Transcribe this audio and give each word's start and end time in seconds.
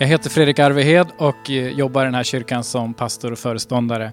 Jag 0.00 0.08
heter 0.08 0.30
Fredrik 0.30 0.58
Arvehed 0.58 1.06
och 1.18 1.50
eh, 1.50 1.68
jobbar 1.68 2.02
i 2.02 2.04
den 2.04 2.14
här 2.14 2.22
kyrkan 2.22 2.64
som 2.64 2.94
pastor 2.94 3.32
och 3.32 3.38
föreståndare. 3.38 4.12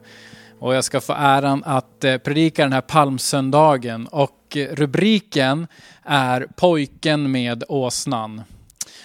Och 0.59 0.75
jag 0.75 0.83
ska 0.83 1.01
få 1.01 1.13
äran 1.13 1.63
att 1.65 2.03
eh, 2.03 2.17
predika 2.17 2.63
den 2.63 2.73
här 2.73 2.81
palmsöndagen 2.81 4.07
och 4.07 4.57
eh, 4.57 4.75
rubriken 4.75 5.67
är 6.03 6.47
Pojken 6.55 7.31
med 7.31 7.63
åsnan. 7.67 8.41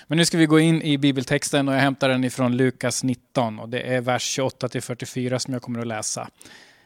Men 0.07 0.19
nu 0.19 0.25
ska 0.25 0.39
vi 0.39 0.47
gå 0.47 0.61
in 0.61 0.83
i 0.83 0.99
bibeltexten 0.99 1.69
och 1.69 1.75
jag 1.75 1.81
hämtar 1.81 2.09
den 2.09 2.25
ifrån 2.25 2.57
Lukas 2.57 3.05
19 3.05 3.59
och 3.59 3.69
det 3.69 3.81
är 3.81 4.01
vers 4.01 4.23
28 4.23 4.69
44 4.81 5.39
som 5.39 5.53
jag 5.53 5.63
kommer 5.63 5.81
att 5.81 5.87
läsa. 5.87 6.29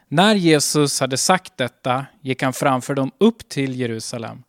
När 0.09 0.35
Jesus 0.35 1.01
hade 1.01 1.17
sagt 1.17 1.57
detta 1.57 2.07
gick 2.21 2.43
han 2.43 2.53
framför 2.53 2.95
dem 2.95 3.11
upp 3.19 3.49
till 3.49 3.81
Jerusalem. 3.81 4.43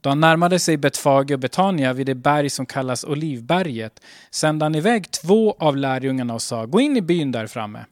Då 0.00 0.08
han 0.08 0.20
närmade 0.20 0.58
sig 0.58 0.76
Betfage 0.76 1.32
och 1.32 1.38
Betania 1.38 1.92
vid 1.92 2.06
det 2.06 2.14
berg 2.14 2.50
som 2.50 2.66
kallas 2.66 3.04
Olivberget 3.04 4.00
sände 4.30 4.64
han 4.64 4.74
iväg 4.74 5.10
två 5.10 5.56
av 5.58 5.76
lärjungarna 5.76 6.34
och 6.34 6.42
sa, 6.42 6.66
gå 6.66 6.80
in 6.80 6.96
i 6.96 7.00
byn 7.00 7.32
där 7.32 7.46
framme. 7.46 7.84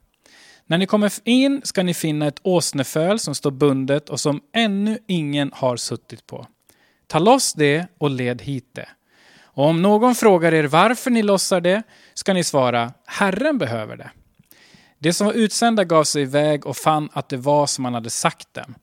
När 0.67 0.79
ni 0.79 0.87
kommer 0.87 1.13
in 1.25 1.61
ska 1.65 1.83
ni 1.83 1.95
finna 1.95 2.27
ett 2.27 2.41
åsneföl 2.43 3.19
som 3.19 3.35
står 3.35 3.51
bundet 3.51 4.09
och 4.09 4.21
som 4.21 4.41
ännu 4.53 4.99
ingen 5.07 5.51
har 5.55 5.77
suttit 5.77 6.27
på. 6.27 6.47
Ta 7.07 7.19
loss 7.19 7.53
det 7.53 7.87
och 7.99 8.11
led 8.11 8.43
hit 8.43 8.71
det. 8.73 8.89
Och 9.43 9.65
om 9.65 9.83
någon 9.83 10.15
frågar 10.15 10.55
er 10.55 10.65
varför 10.65 11.11
ni 11.11 11.23
lossar 11.23 11.61
det 11.61 11.83
ska 12.15 12.33
ni 12.33 12.45
svara, 12.45 12.93
Herren 13.07 13.59
behöver 13.59 13.97
det. 13.97 14.11
De 14.99 15.13
som 15.13 15.27
var 15.27 15.35
utsända 15.35 15.85
gav 15.85 16.05
sig 16.05 16.23
iväg 16.23 16.67
och 16.67 16.77
fann 16.77 17.09
att 17.13 17.29
det 17.29 17.37
var 17.37 17.67
som 17.67 17.85
han 17.85 17.95
hade 17.95 18.11
sagt 18.11 18.55
dem. 18.55 18.75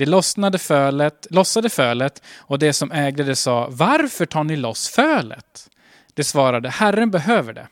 De 0.00 0.06
lossnade 0.06 0.58
fölet, 0.58 1.26
lossade 1.30 1.68
fölet 1.68 2.22
och 2.38 2.58
det 2.58 2.72
som 2.72 2.92
ägde 2.92 3.24
det 3.24 3.36
sa, 3.36 3.68
varför 3.70 4.26
tar 4.26 4.44
ni 4.44 4.56
loss 4.56 4.88
fölet? 4.88 5.70
Det 6.14 6.24
svarade, 6.24 6.70
Herren 6.70 7.10
behöver 7.10 7.52
det. 7.52 7.68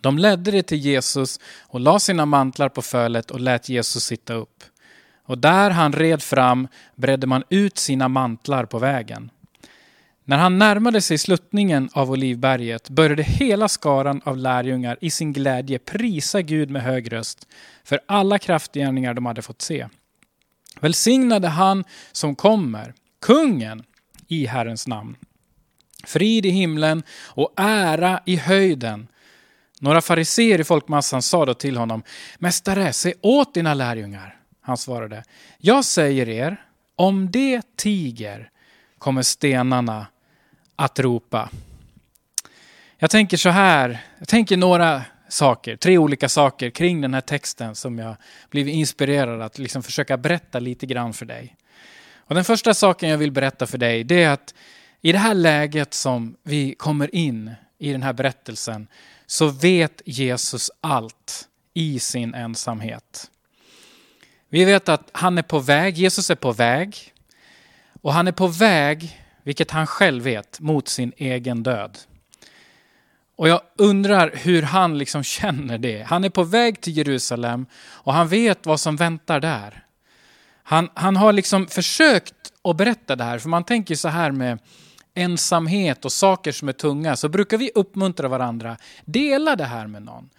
De 0.00 0.18
ledde 0.18 0.50
det 0.50 0.62
till 0.62 0.78
Jesus 0.78 1.40
och 1.62 1.80
la 1.80 1.98
sina 1.98 2.26
mantlar 2.26 2.68
på 2.68 2.82
fölet 2.82 3.30
och 3.30 3.40
lät 3.40 3.68
Jesus 3.68 4.04
sitta 4.04 4.34
upp. 4.34 4.64
Och 5.24 5.38
där 5.38 5.70
han 5.70 5.92
red 5.92 6.22
fram 6.22 6.68
bredde 6.94 7.26
man 7.26 7.44
ut 7.48 7.78
sina 7.78 8.08
mantlar 8.08 8.64
på 8.64 8.78
vägen. 8.78 9.30
När 10.24 10.36
han 10.36 10.58
närmade 10.58 11.00
sig 11.00 11.18
sluttningen 11.18 11.88
av 11.92 12.10
Olivberget 12.10 12.90
började 12.90 13.22
hela 13.22 13.68
skaran 13.68 14.20
av 14.24 14.36
lärjungar 14.36 14.98
i 15.00 15.10
sin 15.10 15.32
glädje 15.32 15.78
prisa 15.78 16.42
Gud 16.42 16.70
med 16.70 16.82
hög 16.82 17.12
röst 17.12 17.48
för 17.84 18.00
alla 18.06 18.38
kraftgärningar 18.38 19.14
de 19.14 19.26
hade 19.26 19.42
fått 19.42 19.62
se. 19.62 19.86
Välsignade 20.80 21.48
han 21.48 21.84
som 22.12 22.34
kommer, 22.34 22.94
kungen, 23.20 23.84
i 24.28 24.46
Herrens 24.46 24.86
namn. 24.86 25.16
Frid 26.04 26.46
i 26.46 26.50
himlen 26.50 27.02
och 27.24 27.52
ära 27.56 28.20
i 28.24 28.36
höjden. 28.36 29.08
Några 29.80 30.00
fariseer 30.00 30.60
i 30.60 30.64
folkmassan 30.64 31.22
sa 31.22 31.46
då 31.46 31.54
till 31.54 31.76
honom, 31.76 32.02
Mästare, 32.38 32.92
se 32.92 33.14
åt 33.20 33.54
dina 33.54 33.74
lärjungar. 33.74 34.36
Han 34.60 34.76
svarade, 34.76 35.24
Jag 35.58 35.84
säger 35.84 36.28
er, 36.28 36.64
om 36.96 37.30
det 37.30 37.76
tiger 37.76 38.50
kommer 38.98 39.22
stenarna 39.22 40.06
att 40.76 41.00
ropa. 41.00 41.50
Jag 42.98 43.10
tänker 43.10 43.36
så 43.36 43.48
här, 43.48 44.04
jag 44.18 44.28
tänker 44.28 44.56
några 44.56 45.02
saker, 45.28 45.76
tre 45.76 45.98
olika 45.98 46.28
saker 46.28 46.70
kring 46.70 47.00
den 47.00 47.14
här 47.14 47.20
texten 47.20 47.74
som 47.74 47.98
jag 47.98 48.16
blivit 48.50 48.74
inspirerad 48.74 49.42
att 49.42 49.58
liksom 49.58 49.82
försöka 49.82 50.16
berätta 50.16 50.58
lite 50.58 50.86
grann 50.86 51.12
för 51.12 51.26
dig. 51.26 51.56
Och 52.16 52.34
den 52.34 52.44
första 52.44 52.74
saken 52.74 53.08
jag 53.08 53.18
vill 53.18 53.32
berätta 53.32 53.66
för 53.66 53.78
dig 53.78 54.04
det 54.04 54.22
är 54.22 54.30
att 54.30 54.54
i 55.00 55.12
det 55.12 55.18
här 55.18 55.34
läget 55.34 55.94
som 55.94 56.36
vi 56.42 56.74
kommer 56.74 57.14
in 57.14 57.54
i 57.78 57.92
den 57.92 58.02
här 58.02 58.12
berättelsen 58.12 58.88
så 59.26 59.48
vet 59.48 60.02
Jesus 60.04 60.70
allt 60.80 61.48
i 61.74 61.98
sin 61.98 62.34
ensamhet. 62.34 63.30
Vi 64.48 64.64
vet 64.64 64.88
att 64.88 65.10
han 65.12 65.38
är 65.38 65.42
på 65.42 65.58
väg, 65.58 65.96
Jesus 65.96 66.30
är 66.30 66.34
på 66.34 66.52
väg 66.52 67.12
och 68.02 68.12
han 68.12 68.28
är 68.28 68.32
på 68.32 68.46
väg, 68.46 69.22
vilket 69.42 69.70
han 69.70 69.86
själv 69.86 70.24
vet, 70.24 70.60
mot 70.60 70.88
sin 70.88 71.12
egen 71.16 71.62
död. 71.62 71.98
Och 73.36 73.48
jag 73.48 73.60
undrar 73.78 74.30
hur 74.34 74.62
han 74.62 74.98
liksom 74.98 75.22
känner 75.22 75.78
det. 75.78 76.02
Han 76.02 76.24
är 76.24 76.30
på 76.30 76.42
väg 76.42 76.80
till 76.80 76.96
Jerusalem 76.96 77.66
och 77.76 78.12
han 78.12 78.28
vet 78.28 78.66
vad 78.66 78.80
som 78.80 78.96
väntar 78.96 79.40
där. 79.40 79.84
Han, 80.62 80.88
han 80.94 81.16
har 81.16 81.32
liksom 81.32 81.66
försökt 81.66 82.34
att 82.64 82.76
berätta 82.76 83.16
det 83.16 83.24
här, 83.24 83.38
för 83.38 83.48
man 83.48 83.64
tänker 83.64 83.94
så 83.94 84.08
här 84.08 84.30
med 84.30 84.58
ensamhet 85.14 86.04
och 86.04 86.12
saker 86.12 86.52
som 86.52 86.68
är 86.68 86.72
tunga, 86.72 87.16
så 87.16 87.28
brukar 87.28 87.58
vi 87.58 87.70
uppmuntra 87.74 88.28
varandra. 88.28 88.76
Dela 89.04 89.56
det 89.56 89.64
här 89.64 89.86
med 89.86 90.02
någon. 90.02 90.30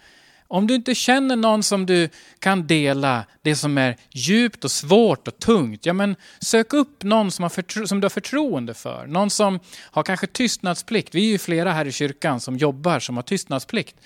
Om 0.50 0.66
du 0.66 0.74
inte 0.74 0.94
känner 0.94 1.36
någon 1.36 1.62
som 1.62 1.86
du 1.86 2.08
kan 2.38 2.66
dela 2.66 3.24
det 3.42 3.56
som 3.56 3.78
är 3.78 3.96
djupt 4.10 4.64
och 4.64 4.70
svårt 4.70 5.28
och 5.28 5.38
tungt, 5.38 5.86
ja 5.86 5.92
men 5.92 6.16
sök 6.40 6.72
upp 6.72 7.02
någon 7.02 7.30
som, 7.30 7.42
har 7.42 7.86
som 7.86 8.00
du 8.00 8.04
har 8.04 8.10
förtroende 8.10 8.74
för. 8.74 9.06
Någon 9.06 9.30
som 9.30 9.60
har 9.76 10.02
kanske 10.02 10.26
tystnadsplikt. 10.26 11.14
Vi 11.14 11.26
är 11.26 11.30
ju 11.30 11.38
flera 11.38 11.72
här 11.72 11.86
i 11.86 11.92
kyrkan 11.92 12.40
som 12.40 12.56
jobbar 12.56 13.00
som 13.00 13.16
har 13.16 13.22
tystnadsplikt. 13.22 13.96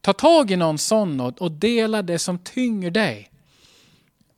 Ta 0.00 0.12
tag 0.12 0.50
i 0.50 0.56
någon 0.56 0.78
sån 0.78 1.20
och, 1.20 1.42
och 1.42 1.52
dela 1.52 2.02
det 2.02 2.18
som 2.18 2.38
tynger 2.38 2.90
dig. 2.90 3.30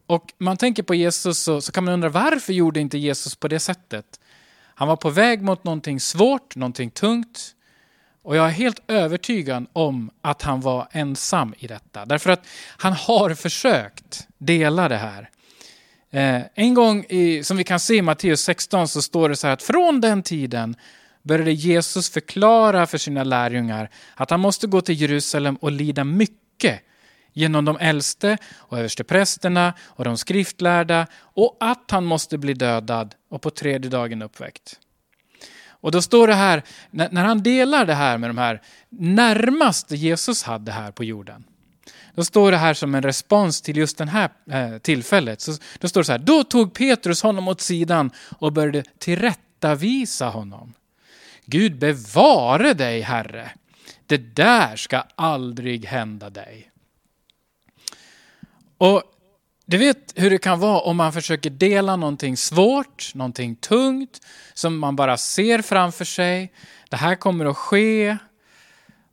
Och 0.07 0.33
man 0.39 0.57
tänker 0.57 0.83
på 0.83 0.95
Jesus 0.95 1.39
så, 1.39 1.61
så 1.61 1.73
kan 1.73 1.85
man 1.85 1.95
undra 1.95 2.09
varför 2.09 2.53
gjorde 2.53 2.81
inte 2.81 2.99
Jesus 2.99 3.37
på 3.37 3.49
det 3.49 3.61
sättet? 3.61 4.21
Han 4.75 4.89
var 4.89 4.97
på 4.97 5.11
väg 5.11 5.43
mot 5.43 5.65
någonting 5.65 6.01
svårt, 6.01 6.57
någonting 6.57 6.91
tungt. 6.91 7.56
Och 8.27 8.37
jag 8.37 8.47
är 8.47 8.51
helt 8.51 8.83
övertygad 8.89 9.67
om 9.73 10.11
att 10.23 10.43
han 10.43 10.61
var 10.61 10.89
ensam 10.93 11.55
i 11.59 11.67
detta. 11.67 12.05
Därför 12.05 12.31
att 12.31 12.47
han 12.77 12.93
har 12.93 13.35
försökt 13.35 14.27
dela 14.39 14.89
det 14.89 14.97
här. 14.97 15.31
Eh, 16.11 16.43
en 16.55 16.75
gång, 16.75 17.05
i, 17.09 17.45
som 17.45 17.57
vi 17.57 17.65
kan 17.65 17.81
se 17.81 17.95
i 17.95 18.03
Matteus 18.03 18.41
16, 18.41 18.89
så 18.89 19.03
står 19.03 19.29
det 19.29 19.37
så 19.37 19.47
här 19.47 19.55
att 19.55 19.63
från 19.63 20.01
den 20.01 20.23
tiden 20.23 20.77
började 21.23 21.53
Jesus 21.53 22.11
förklara 22.11 22.87
för 22.87 22.99
sina 22.99 23.25
lärjungar 23.25 23.91
att 24.15 24.31
han 24.31 24.41
måste 24.41 24.67
gå 24.67 24.81
till 24.81 25.01
Jerusalem 25.01 25.57
och 25.57 25.73
lida 25.73 26.05
mycket 26.05 26.81
genom 27.33 27.65
de 27.65 27.77
äldste 27.81 28.39
och 28.57 28.79
översteprästerna 28.79 29.75
och 29.83 30.05
de 30.05 30.17
skriftlärda 30.17 31.07
och 31.19 31.57
att 31.61 31.91
han 31.91 32.05
måste 32.05 32.39
bli 32.39 32.55
dödad 32.55 33.15
och 33.31 33.43
på 33.43 33.51
tredje 33.51 33.91
dagen 33.91 34.23
uppväckt. 34.23 34.81
Och 35.87 35.93
då 35.93 36.03
står 36.03 36.29
det 36.29 36.35
här, 36.35 36.63
när 36.91 37.25
han 37.25 37.43
delar 37.43 37.87
det 37.87 37.95
här 37.95 38.19
med 38.19 38.31
de 38.31 38.39
här 38.39 38.63
närmaste 38.89 39.97
Jesus 39.97 40.43
hade 40.43 40.73
här 40.73 40.91
på 40.93 41.05
jorden. 41.05 41.45
Då 42.15 42.25
står 42.25 42.51
det 42.51 42.57
här 42.57 42.75
som 42.75 42.95
en 42.95 43.03
respons 43.03 43.63
till 43.63 43.77
just 43.77 43.99
det 43.99 44.07
här 44.07 44.31
eh, 44.51 44.79
tillfället. 44.79 45.41
Så, 45.41 45.53
då 45.79 45.89
står 45.89 46.01
det 46.01 46.05
så 46.05 46.13
här, 46.13 46.19
då 46.19 46.45
tog 46.45 46.75
Petrus 46.75 47.23
honom 47.23 47.49
åt 47.49 47.61
sidan 47.61 48.11
och 48.39 48.53
började 48.53 48.83
tillrättavisa 48.99 50.29
honom. 50.29 50.73
Gud 51.45 51.79
bevare 51.79 52.75
dig, 52.75 53.01
Herre. 53.01 53.51
Det 54.07 54.37
där 54.37 54.77
ska 54.77 55.05
aldrig 55.15 55.85
hända 55.85 56.31
dig. 56.31 56.71
Och 58.79 59.03
du 59.67 59.77
vet 59.77 60.13
hur 60.17 60.31
det 60.31 60.39
kan 60.39 60.61
vara 60.61 60.81
om 60.81 60.97
man 60.97 61.13
försöker 61.13 61.51
dela 61.51 61.97
någonting 61.97 62.37
svårt, 62.37 63.15
någonting 63.15 63.57
tungt, 63.57 64.21
som 64.55 64.79
man 64.79 64.97
bara 64.97 65.17
ser 65.17 65.63
framför 65.63 66.05
sig. 66.05 66.53
Det 66.91 66.97
här 66.97 67.15
kommer 67.15 67.45
att 67.45 67.57
ske. 67.57 68.17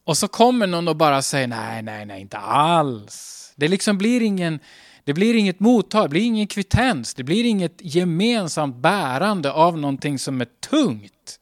Och 0.03 0.17
så 0.17 0.27
kommer 0.27 0.67
någon 0.67 0.87
och 0.87 0.95
bara 0.95 1.21
säger 1.21 1.47
nej, 1.47 1.81
nej, 1.81 2.05
nej, 2.05 2.21
inte 2.21 2.37
alls. 2.37 3.53
Det 3.55 3.67
liksom 3.67 3.97
blir 3.97 4.21
ingen, 4.21 4.59
det 5.03 5.13
blir 5.13 5.35
inget 5.35 5.59
mottag, 5.59 6.05
det 6.05 6.09
blir 6.09 6.21
ingen 6.21 6.47
kvittens, 6.47 7.13
det 7.13 7.23
blir 7.23 7.45
inget 7.45 7.77
gemensamt 7.81 8.75
bärande 8.75 9.51
av 9.51 9.77
någonting 9.77 10.19
som 10.19 10.41
är 10.41 10.47
tungt. 10.69 11.39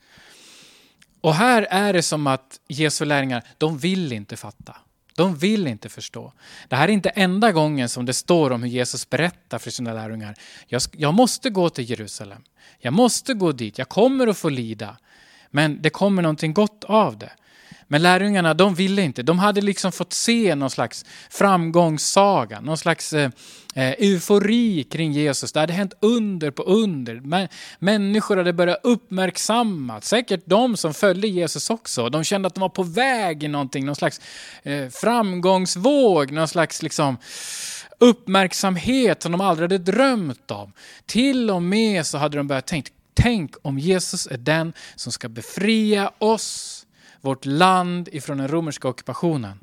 Och 1.21 1.35
här 1.35 1.67
är 1.69 1.93
det 1.93 2.03
som 2.03 2.27
att 2.27 2.59
Jesu 2.67 3.05
lärjungar, 3.05 3.43
de 3.57 3.77
vill 3.77 4.13
inte 4.13 4.37
fatta. 4.37 4.75
De 5.21 5.35
vill 5.35 5.67
inte 5.67 5.89
förstå. 5.89 6.33
Det 6.67 6.75
här 6.75 6.87
är 6.87 6.91
inte 6.91 7.09
enda 7.09 7.51
gången 7.51 7.89
som 7.89 8.05
det 8.05 8.13
står 8.13 8.51
om 8.51 8.63
hur 8.63 8.69
Jesus 8.69 9.09
berättar 9.09 9.59
för 9.59 9.71
sina 9.71 9.93
lärjungar. 9.93 10.35
Jag, 10.67 10.81
jag 10.91 11.13
måste 11.13 11.49
gå 11.49 11.69
till 11.69 11.89
Jerusalem. 11.89 12.43
Jag 12.79 12.93
måste 12.93 13.33
gå 13.33 13.51
dit. 13.51 13.77
Jag 13.77 13.89
kommer 13.89 14.27
att 14.27 14.37
få 14.37 14.49
lida. 14.49 14.97
Men 15.49 15.81
det 15.81 15.89
kommer 15.89 16.21
någonting 16.21 16.53
gott 16.53 16.83
av 16.83 17.17
det. 17.17 17.31
Men 17.91 18.01
lärjungarna, 18.01 18.53
de 18.53 18.75
ville 18.75 19.01
inte. 19.01 19.23
De 19.23 19.39
hade 19.39 19.61
liksom 19.61 19.91
fått 19.91 20.13
se 20.13 20.55
någon 20.55 20.69
slags 20.69 21.05
framgångssaga, 21.29 22.61
någon 22.61 22.77
slags 22.77 23.13
eh, 23.13 23.29
eh, 23.75 23.89
eufori 23.89 24.83
kring 24.83 25.11
Jesus. 25.11 25.51
Det 25.51 25.59
hade 25.59 25.73
hänt 25.73 25.93
under 25.99 26.51
på 26.51 26.63
under. 26.63 27.15
Men, 27.15 27.47
människor 27.79 28.37
hade 28.37 28.53
börjat 28.53 28.79
uppmärksamma, 28.83 30.01
säkert 30.01 30.41
de 30.45 30.77
som 30.77 30.93
följde 30.93 31.27
Jesus 31.27 31.69
också. 31.69 32.09
De 32.09 32.23
kände 32.23 32.47
att 32.47 32.55
de 32.55 32.61
var 32.61 32.69
på 32.69 32.83
väg 32.83 33.43
i 33.43 33.47
någonting, 33.47 33.85
någon 33.85 33.95
slags 33.95 34.21
eh, 34.63 34.87
framgångsvåg, 34.89 36.31
någon 36.31 36.47
slags 36.47 36.81
liksom, 36.83 37.17
uppmärksamhet 37.99 39.23
som 39.23 39.31
de 39.31 39.41
aldrig 39.41 39.71
hade 39.71 39.91
drömt 39.91 40.51
om. 40.51 40.73
Till 41.05 41.49
och 41.49 41.63
med 41.63 42.05
så 42.05 42.17
hade 42.17 42.37
de 42.37 42.47
börjat 42.47 42.67
tänka, 42.67 42.91
tänk 43.13 43.55
om 43.61 43.79
Jesus 43.79 44.27
är 44.27 44.37
den 44.37 44.73
som 44.95 45.11
ska 45.11 45.29
befria 45.29 46.11
oss 46.17 46.80
vårt 47.21 47.45
land 47.45 48.09
ifrån 48.11 48.37
den 48.37 48.47
romerska 48.47 48.87
ockupationen. 48.87 49.59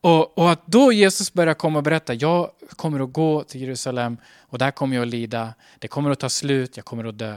Och, 0.00 0.38
och, 0.38 0.50
att 0.50 0.66
då 0.66 0.92
Jesus 0.92 1.32
börjar 1.32 1.54
komma 1.54 1.78
och 1.78 1.82
berätta, 1.82 2.14
jag 2.14 2.50
kommer 2.76 3.00
att 3.00 3.12
gå 3.12 3.44
till 3.44 3.60
Jerusalem 3.60 4.16
och 4.38 4.58
där 4.58 4.70
kommer 4.70 4.96
jag 4.96 5.02
att 5.02 5.08
lida, 5.08 5.54
det 5.78 5.88
kommer 5.88 6.10
att 6.10 6.20
ta 6.20 6.28
slut, 6.28 6.76
jag 6.76 6.84
kommer 6.84 7.04
att 7.04 7.18
dö. 7.18 7.36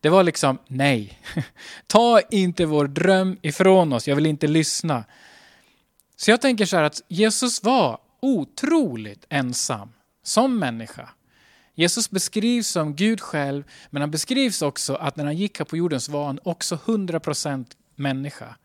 Det 0.00 0.08
var 0.08 0.22
liksom, 0.22 0.58
nej, 0.66 1.18
ta 1.86 2.20
inte 2.30 2.66
vår 2.66 2.86
dröm 2.86 3.36
ifrån 3.42 3.92
oss, 3.92 4.08
jag 4.08 4.16
vill 4.16 4.26
inte 4.26 4.46
lyssna. 4.46 5.04
Så 6.16 6.30
jag 6.30 6.40
tänker 6.40 6.66
så 6.66 6.76
här 6.76 6.84
att 6.84 7.02
Jesus 7.08 7.62
var 7.62 7.98
otroligt 8.20 9.26
ensam 9.28 9.92
som 10.22 10.58
människa. 10.58 11.08
Jesus 11.74 12.10
beskrivs 12.10 12.68
som 12.68 12.96
Gud 12.96 13.20
själv, 13.20 13.64
men 13.90 14.02
han 14.02 14.10
beskrivs 14.10 14.62
också 14.62 14.94
att 14.94 15.16
när 15.16 15.24
han 15.24 15.36
gick 15.36 15.58
här 15.58 15.64
på 15.64 15.76
jorden 15.76 16.00
så 16.00 16.12
var 16.12 16.26
han 16.26 16.38
också 16.42 16.74
100% 16.74 17.66
människa. 17.94 18.56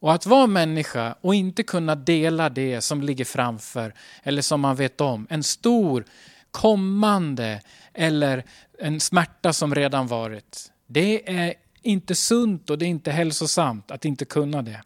Och 0.00 0.12
att 0.12 0.26
vara 0.26 0.46
människa 0.46 1.14
och 1.20 1.34
inte 1.34 1.62
kunna 1.62 1.94
dela 1.94 2.48
det 2.48 2.80
som 2.80 3.02
ligger 3.02 3.24
framför 3.24 3.94
eller 4.22 4.42
som 4.42 4.60
man 4.60 4.76
vet 4.76 5.00
om, 5.00 5.26
en 5.30 5.42
stor 5.42 6.04
kommande 6.50 7.60
eller 7.94 8.44
en 8.78 9.00
smärta 9.00 9.52
som 9.52 9.74
redan 9.74 10.06
varit. 10.06 10.72
Det 10.86 11.38
är 11.38 11.54
inte 11.82 12.14
sunt 12.14 12.70
och 12.70 12.78
det 12.78 12.84
är 12.84 12.88
inte 12.88 13.10
hälsosamt 13.10 13.90
att 13.90 14.04
inte 14.04 14.24
kunna 14.24 14.62
det. 14.62 14.82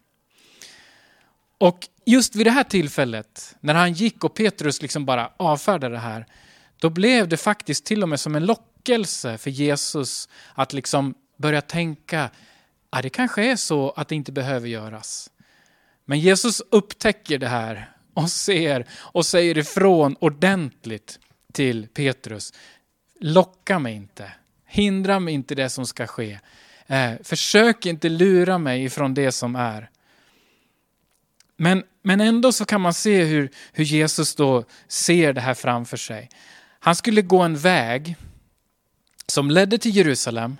Och 1.58 1.88
just 2.04 2.36
vid 2.36 2.46
det 2.46 2.50
här 2.50 2.64
tillfället, 2.64 3.56
när 3.60 3.74
han 3.74 3.92
gick 3.92 4.24
och 4.24 4.34
Petrus 4.34 4.82
liksom 4.82 5.04
bara 5.04 5.32
avfärdade 5.36 5.94
det 5.94 6.00
här, 6.00 6.26
då 6.78 6.90
blev 6.90 7.28
det 7.28 7.36
faktiskt 7.36 7.84
till 7.84 8.02
och 8.02 8.08
med 8.08 8.20
som 8.20 8.34
en 8.34 8.46
lockelse 8.46 9.38
för 9.38 9.50
Jesus 9.50 10.28
att 10.54 10.72
liksom 10.72 11.14
börja 11.36 11.60
tänka, 11.60 12.30
ja, 12.90 13.02
det 13.02 13.10
kanske 13.10 13.44
är 13.44 13.56
så 13.56 13.90
att 13.90 14.08
det 14.08 14.14
inte 14.14 14.32
behöver 14.32 14.68
göras. 14.68 15.30
Men 16.04 16.20
Jesus 16.20 16.62
upptäcker 16.70 17.38
det 17.38 17.48
här 17.48 17.92
och 18.14 18.30
ser 18.30 18.86
och 18.92 19.26
säger 19.26 19.58
ifrån 19.58 20.16
ordentligt 20.20 21.18
till 21.52 21.88
Petrus. 21.88 22.52
Locka 23.20 23.78
mig 23.78 23.94
inte, 23.94 24.32
hindra 24.66 25.20
mig 25.20 25.34
inte 25.34 25.54
det 25.54 25.70
som 25.70 25.86
ska 25.86 26.06
ske. 26.06 26.38
Eh, 26.86 27.12
försök 27.22 27.86
inte 27.86 28.08
lura 28.08 28.58
mig 28.58 28.84
ifrån 28.84 29.14
det 29.14 29.32
som 29.32 29.56
är. 29.56 29.90
Men, 31.56 31.84
men 32.02 32.20
ändå 32.20 32.52
så 32.52 32.64
kan 32.64 32.80
man 32.80 32.94
se 32.94 33.24
hur, 33.24 33.50
hur 33.72 33.84
Jesus 33.84 34.34
då 34.34 34.64
ser 34.88 35.32
det 35.32 35.40
här 35.40 35.54
framför 35.54 35.96
sig. 35.96 36.28
Han 36.78 36.96
skulle 36.96 37.22
gå 37.22 37.42
en 37.42 37.56
väg 37.56 38.16
som 39.26 39.50
ledde 39.50 39.78
till 39.78 39.96
Jerusalem, 39.96 40.56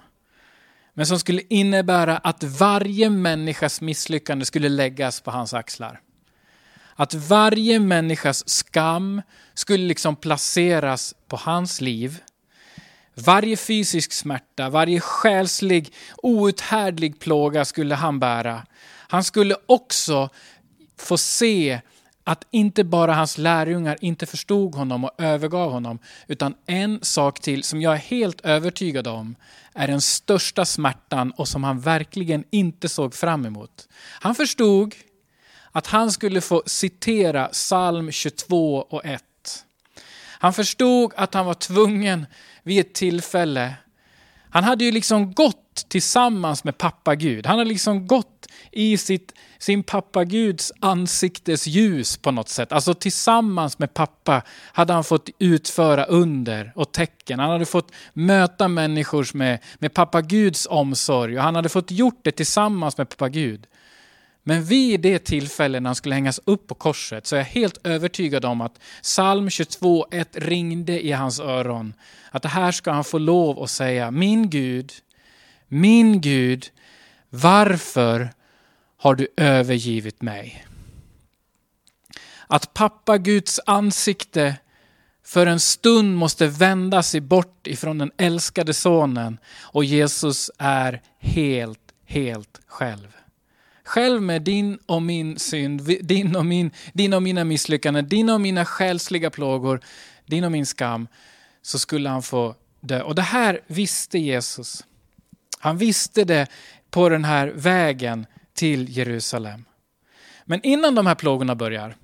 men 0.98 1.06
som 1.06 1.18
skulle 1.18 1.42
innebära 1.48 2.16
att 2.16 2.44
varje 2.44 3.10
människas 3.10 3.80
misslyckande 3.80 4.44
skulle 4.44 4.68
läggas 4.68 5.20
på 5.20 5.30
hans 5.30 5.54
axlar. 5.54 6.00
Att 6.94 7.14
varje 7.14 7.80
människas 7.80 8.48
skam 8.48 9.22
skulle 9.54 9.86
liksom 9.86 10.16
placeras 10.16 11.14
på 11.28 11.36
hans 11.36 11.80
liv. 11.80 12.22
Varje 13.14 13.56
fysisk 13.56 14.12
smärta, 14.12 14.68
varje 14.68 15.00
själslig 15.00 15.94
outhärdlig 16.16 17.20
plåga 17.20 17.64
skulle 17.64 17.94
han 17.94 18.18
bära. 18.18 18.66
Han 19.08 19.24
skulle 19.24 19.56
också 19.66 20.30
få 20.96 21.18
se 21.18 21.80
att 22.28 22.46
inte 22.50 22.84
bara 22.84 23.14
hans 23.14 23.38
lärjungar 23.38 23.96
inte 24.00 24.26
förstod 24.26 24.74
honom 24.74 25.04
och 25.04 25.10
övergav 25.18 25.70
honom, 25.70 25.98
utan 26.26 26.54
en 26.66 26.98
sak 27.02 27.40
till 27.40 27.62
som 27.64 27.80
jag 27.80 27.92
är 27.92 27.98
helt 27.98 28.40
övertygad 28.40 29.06
om 29.06 29.36
är 29.74 29.86
den 29.88 30.00
största 30.00 30.64
smärtan 30.64 31.30
och 31.30 31.48
som 31.48 31.64
han 31.64 31.80
verkligen 31.80 32.44
inte 32.50 32.88
såg 32.88 33.14
fram 33.14 33.46
emot. 33.46 33.88
Han 34.20 34.34
förstod 34.34 34.94
att 35.72 35.86
han 35.86 36.12
skulle 36.12 36.40
få 36.40 36.62
citera 36.66 37.46
psalm 37.46 38.12
22 38.12 38.76
och 38.76 39.04
1. 39.04 39.22
Han 40.38 40.52
förstod 40.52 41.12
att 41.16 41.34
han 41.34 41.46
var 41.46 41.54
tvungen 41.54 42.26
vid 42.62 42.80
ett 42.80 42.94
tillfälle 42.94 43.74
han 44.50 44.64
hade 44.64 44.84
ju 44.84 44.90
liksom 44.90 45.32
gått 45.32 45.88
tillsammans 45.88 46.64
med 46.64 46.78
pappa 46.78 47.14
Gud. 47.14 47.46
Han 47.46 47.58
hade 47.58 47.70
liksom 47.70 48.06
gått 48.06 48.46
i 48.72 48.98
sitt, 48.98 49.32
sin 49.58 49.82
pappa 49.82 50.24
Guds 50.24 50.72
ansiktes 50.80 51.66
ljus 51.66 52.16
på 52.16 52.30
något 52.30 52.48
sätt. 52.48 52.72
Alltså 52.72 52.94
tillsammans 52.94 53.78
med 53.78 53.94
pappa 53.94 54.42
hade 54.72 54.92
han 54.92 55.04
fått 55.04 55.28
utföra 55.38 56.04
under 56.04 56.72
och 56.74 56.92
tecken. 56.92 57.38
Han 57.38 57.50
hade 57.50 57.66
fått 57.66 57.92
möta 58.12 58.68
människor 58.68 59.28
med, 59.34 59.58
med 59.78 59.94
pappa 59.94 60.22
Guds 60.22 60.66
omsorg 60.70 61.36
och 61.36 61.42
han 61.42 61.54
hade 61.54 61.68
fått 61.68 61.90
gjort 61.90 62.20
det 62.22 62.32
tillsammans 62.32 62.98
med 62.98 63.08
pappa 63.08 63.28
Gud. 63.28 63.66
Men 64.48 64.64
vid 64.64 65.00
det 65.00 65.18
tillfället 65.18 65.82
när 65.82 65.88
han 65.88 65.94
skulle 65.94 66.14
hängas 66.14 66.40
upp 66.44 66.66
på 66.66 66.74
korset 66.74 67.26
så 67.26 67.36
är 67.36 67.40
jag 67.40 67.46
helt 67.46 67.86
övertygad 67.86 68.44
om 68.44 68.60
att 68.60 68.80
psalm 69.02 69.48
22.1 69.48 70.26
ringde 70.32 71.06
i 71.06 71.12
hans 71.12 71.40
öron. 71.40 71.94
Att 72.30 72.42
det 72.42 72.48
här 72.48 72.72
ska 72.72 72.90
han 72.90 73.04
få 73.04 73.18
lov 73.18 73.62
att 73.62 73.70
säga, 73.70 74.10
min 74.10 74.50
Gud, 74.50 74.92
min 75.66 76.20
Gud, 76.20 76.66
varför 77.30 78.30
har 78.96 79.14
du 79.14 79.28
övergivit 79.36 80.22
mig? 80.22 80.66
Att 82.46 82.74
pappa 82.74 83.18
Guds 83.18 83.60
ansikte 83.66 84.56
för 85.24 85.46
en 85.46 85.60
stund 85.60 86.16
måste 86.16 86.46
vända 86.46 87.02
sig 87.02 87.20
bort 87.20 87.66
ifrån 87.66 87.98
den 87.98 88.10
älskade 88.16 88.74
sonen 88.74 89.38
och 89.60 89.84
Jesus 89.84 90.50
är 90.58 91.02
helt, 91.18 91.92
helt 92.06 92.60
själv. 92.66 93.17
Själv 93.88 94.22
med 94.22 94.42
din 94.42 94.78
och 94.86 95.02
min 95.02 95.38
synd, 95.38 95.82
din 96.00 96.36
och, 96.36 96.46
min, 96.46 96.70
din 96.92 97.14
och 97.14 97.22
mina 97.22 97.44
misslyckanden, 97.44 98.08
din 98.08 98.30
och 98.30 98.40
mina 98.40 98.64
själsliga 98.64 99.30
plågor, 99.30 99.80
din 100.26 100.44
och 100.44 100.52
min 100.52 100.66
skam, 100.66 101.08
så 101.62 101.78
skulle 101.78 102.08
han 102.08 102.22
få 102.22 102.54
dö. 102.80 103.02
Och 103.02 103.14
det 103.14 103.22
här 103.22 103.60
visste 103.66 104.18
Jesus. 104.18 104.84
Han 105.58 105.78
visste 105.78 106.24
det 106.24 106.46
på 106.90 107.08
den 107.08 107.24
här 107.24 107.52
vägen 107.54 108.26
till 108.54 108.96
Jerusalem. 108.96 109.64
Men 110.44 110.60
innan 110.62 110.94
de 110.94 111.06
här 111.06 111.14
plågorna 111.14 111.54
börjar, 111.54 111.96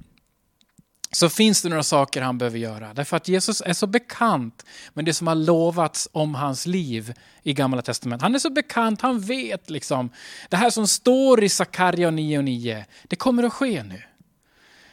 så 1.15 1.29
finns 1.29 1.63
det 1.63 1.69
några 1.69 1.83
saker 1.83 2.23
han 2.23 2.39
behöver 2.39 2.59
göra. 2.59 2.95
Därför 2.95 3.17
att 3.17 3.29
Jesus 3.29 3.63
är 3.67 3.73
så 3.73 3.87
bekant 3.87 4.65
med 4.95 5.05
det 5.05 5.15
som 5.15 5.27
har 5.27 5.35
lovats 5.35 6.09
om 6.13 6.35
hans 6.35 6.67
liv 6.67 7.15
i 7.43 7.53
Gamla 7.53 7.83
Testamentet. 7.83 8.23
Han 8.23 8.35
är 8.35 8.39
så 8.39 8.51
bekant, 8.51 9.01
han 9.01 9.21
vet 9.21 9.71
liksom. 9.71 10.11
Det 10.49 10.57
här 10.57 10.71
som 10.71 10.87
står 10.87 11.45
i 11.45 11.49
Sakarja 11.49 12.11
9.9, 12.11 12.85
det 13.03 13.17
kommer 13.17 13.43
att 13.43 13.53
ske 13.53 13.83
nu. 13.83 14.03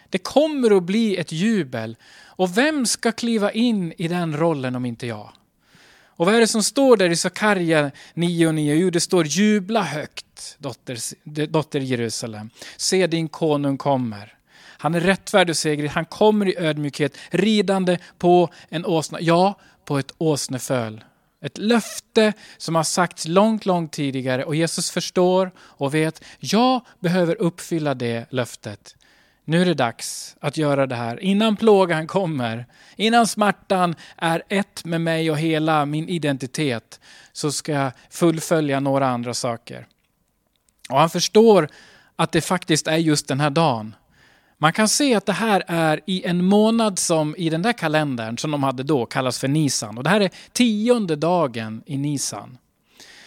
Det 0.09 0.17
kommer 0.17 0.77
att 0.77 0.83
bli 0.83 1.17
ett 1.17 1.31
jubel. 1.31 1.95
Och 2.25 2.57
vem 2.57 2.85
ska 2.85 3.11
kliva 3.11 3.51
in 3.51 3.93
i 3.97 4.07
den 4.07 4.37
rollen 4.37 4.75
om 4.75 4.85
inte 4.85 5.07
jag? 5.07 5.31
Och 6.05 6.25
vad 6.25 6.35
är 6.35 6.39
det 6.39 6.47
som 6.47 6.63
står 6.63 6.97
där 6.97 7.09
i 7.09 7.15
Sakarja 7.15 7.91
9.9? 8.13 8.73
Jo, 8.73 8.89
det 8.89 8.99
står 8.99 9.25
jubla 9.25 9.83
högt, 9.83 10.55
dotter, 10.57 10.97
dotter 11.47 11.79
Jerusalem. 11.79 12.49
Se 12.77 13.07
din 13.07 13.29
konung 13.29 13.77
kommer. 13.77 14.37
Han 14.81 14.95
är 14.95 14.99
rättfärdig 14.99 15.53
och 15.53 15.57
segerrik. 15.57 15.91
Han 15.91 16.05
kommer 16.05 16.47
i 16.47 16.57
ödmjukhet, 16.57 17.17
ridande 17.29 17.97
på 18.17 18.49
en 18.69 18.85
åsna. 18.85 19.21
Ja, 19.21 19.59
på 19.85 19.97
ett 19.97 20.11
åsneföl. 20.17 21.03
Ett 21.41 21.57
löfte 21.57 22.33
som 22.57 22.75
har 22.75 22.83
sagts 22.83 23.27
långt, 23.27 23.65
långt 23.65 23.91
tidigare 23.91 24.43
och 24.43 24.55
Jesus 24.55 24.91
förstår 24.91 25.51
och 25.57 25.93
vet, 25.93 26.23
jag 26.39 26.81
behöver 26.99 27.41
uppfylla 27.41 27.93
det 27.93 28.25
löftet. 28.29 28.95
Nu 29.45 29.61
är 29.61 29.65
det 29.65 29.73
dags 29.73 30.35
att 30.39 30.57
göra 30.57 30.87
det 30.87 30.95
här 30.95 31.23
innan 31.23 31.55
plågan 31.55 32.07
kommer, 32.07 32.65
innan 32.95 33.27
smärtan 33.27 33.95
är 34.17 34.43
ett 34.49 34.85
med 34.85 35.01
mig 35.01 35.31
och 35.31 35.37
hela 35.37 35.85
min 35.85 36.09
identitet, 36.09 36.99
så 37.31 37.51
ska 37.51 37.71
jag 37.71 37.91
fullfölja 38.09 38.79
några 38.79 39.07
andra 39.07 39.33
saker. 39.33 39.87
Och 40.89 40.99
han 40.99 41.09
förstår 41.09 41.69
att 42.15 42.31
det 42.31 42.41
faktiskt 42.41 42.87
är 42.87 42.97
just 42.97 43.27
den 43.27 43.39
här 43.39 43.49
dagen 43.49 43.95
man 44.61 44.73
kan 44.73 44.87
se 44.87 45.15
att 45.15 45.25
det 45.25 45.33
här 45.33 45.63
är 45.67 45.99
i 46.05 46.23
en 46.23 46.45
månad 46.45 46.99
som 46.99 47.35
i 47.37 47.49
den 47.49 47.61
där 47.61 47.73
kalendern 47.73 48.37
som 48.37 48.51
de 48.51 48.63
hade 48.63 48.83
då 48.83 49.05
kallas 49.05 49.39
för 49.39 49.47
Nisan. 49.47 49.97
Och 49.97 50.03
det 50.03 50.09
här 50.09 50.21
är 50.21 50.31
tionde 50.51 51.15
dagen 51.15 51.83
i 51.85 51.97
Nisan. 51.97 52.57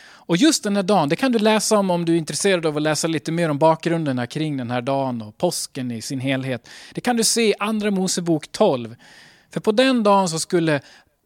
Och 0.04 0.36
just 0.36 0.62
den 0.62 0.76
här 0.76 0.82
dagen, 0.82 1.08
det 1.08 1.16
kan 1.16 1.32
du 1.32 1.38
läsa 1.38 1.78
om 1.78 1.90
om 1.90 2.04
du 2.04 2.12
är 2.12 2.16
intresserad 2.16 2.66
av 2.66 2.76
att 2.76 2.82
läsa 2.82 3.08
lite 3.08 3.32
mer 3.32 3.48
om 3.48 3.58
bakgrunderna 3.58 4.26
kring 4.26 4.56
den 4.56 4.70
här 4.70 4.82
dagen 4.82 5.22
och 5.22 5.38
påsken 5.38 5.90
i 5.90 6.02
sin 6.02 6.20
helhet. 6.20 6.68
Det 6.92 7.00
kan 7.00 7.16
du 7.16 7.24
se 7.24 7.48
i 7.48 7.54
Andra 7.58 7.90
Mosebok 7.90 8.52
12. 8.52 8.96
För 9.50 9.60
på 9.60 9.72
den 9.72 10.02
dagen 10.02 10.28
så 10.28 10.38
skulle 10.38 10.80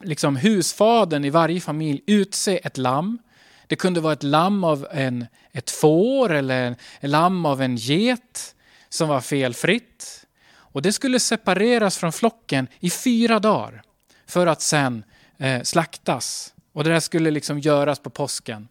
liksom 0.05 0.37
husfaden 0.37 1.25
i 1.25 1.31
varje 1.31 1.61
familj 1.61 2.03
utse 2.07 2.61
ett 2.63 2.79
lamm. 2.79 3.19
Det 3.67 3.77
kunde 3.77 4.01
vara 4.01 4.13
ett 4.13 4.23
lamm 4.23 4.65
av 4.65 4.87
en, 4.91 5.27
ett 5.53 5.71
får 5.71 6.33
eller 6.33 6.77
ett 7.01 7.11
lamm 7.11 7.47
av 7.47 7.63
en 7.63 7.77
get 7.77 8.55
som 8.89 9.09
var 9.09 9.21
felfritt. 9.21 10.27
Och 10.51 10.83
det 10.83 10.93
skulle 10.93 11.21
separeras 11.21 11.99
från 11.99 12.13
flocken 12.13 12.69
i 12.81 12.91
fyra 12.91 13.39
dagar 13.39 13.83
för 14.27 14.47
att 14.47 14.63
sen 14.63 15.05
eh, 15.39 15.63
slaktas. 15.63 16.55
Och 16.73 16.85
det 16.85 16.91
där 16.91 17.01
skulle 17.01 17.31
liksom 17.31 17.59
göras 17.59 17.99
på 17.99 18.11
påsken. 18.11 18.69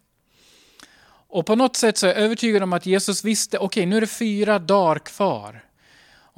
Och 1.30 1.46
på 1.46 1.54
något 1.54 1.76
sätt 1.76 1.98
så 1.98 2.06
är 2.06 2.10
jag 2.10 2.18
övertygad 2.18 2.62
om 2.62 2.72
att 2.72 2.86
Jesus 2.86 3.24
visste, 3.24 3.58
okej 3.58 3.66
okay, 3.66 3.86
nu 3.86 3.96
är 3.96 4.00
det 4.00 4.06
fyra 4.06 4.58
dagar 4.58 4.98
kvar. 4.98 5.64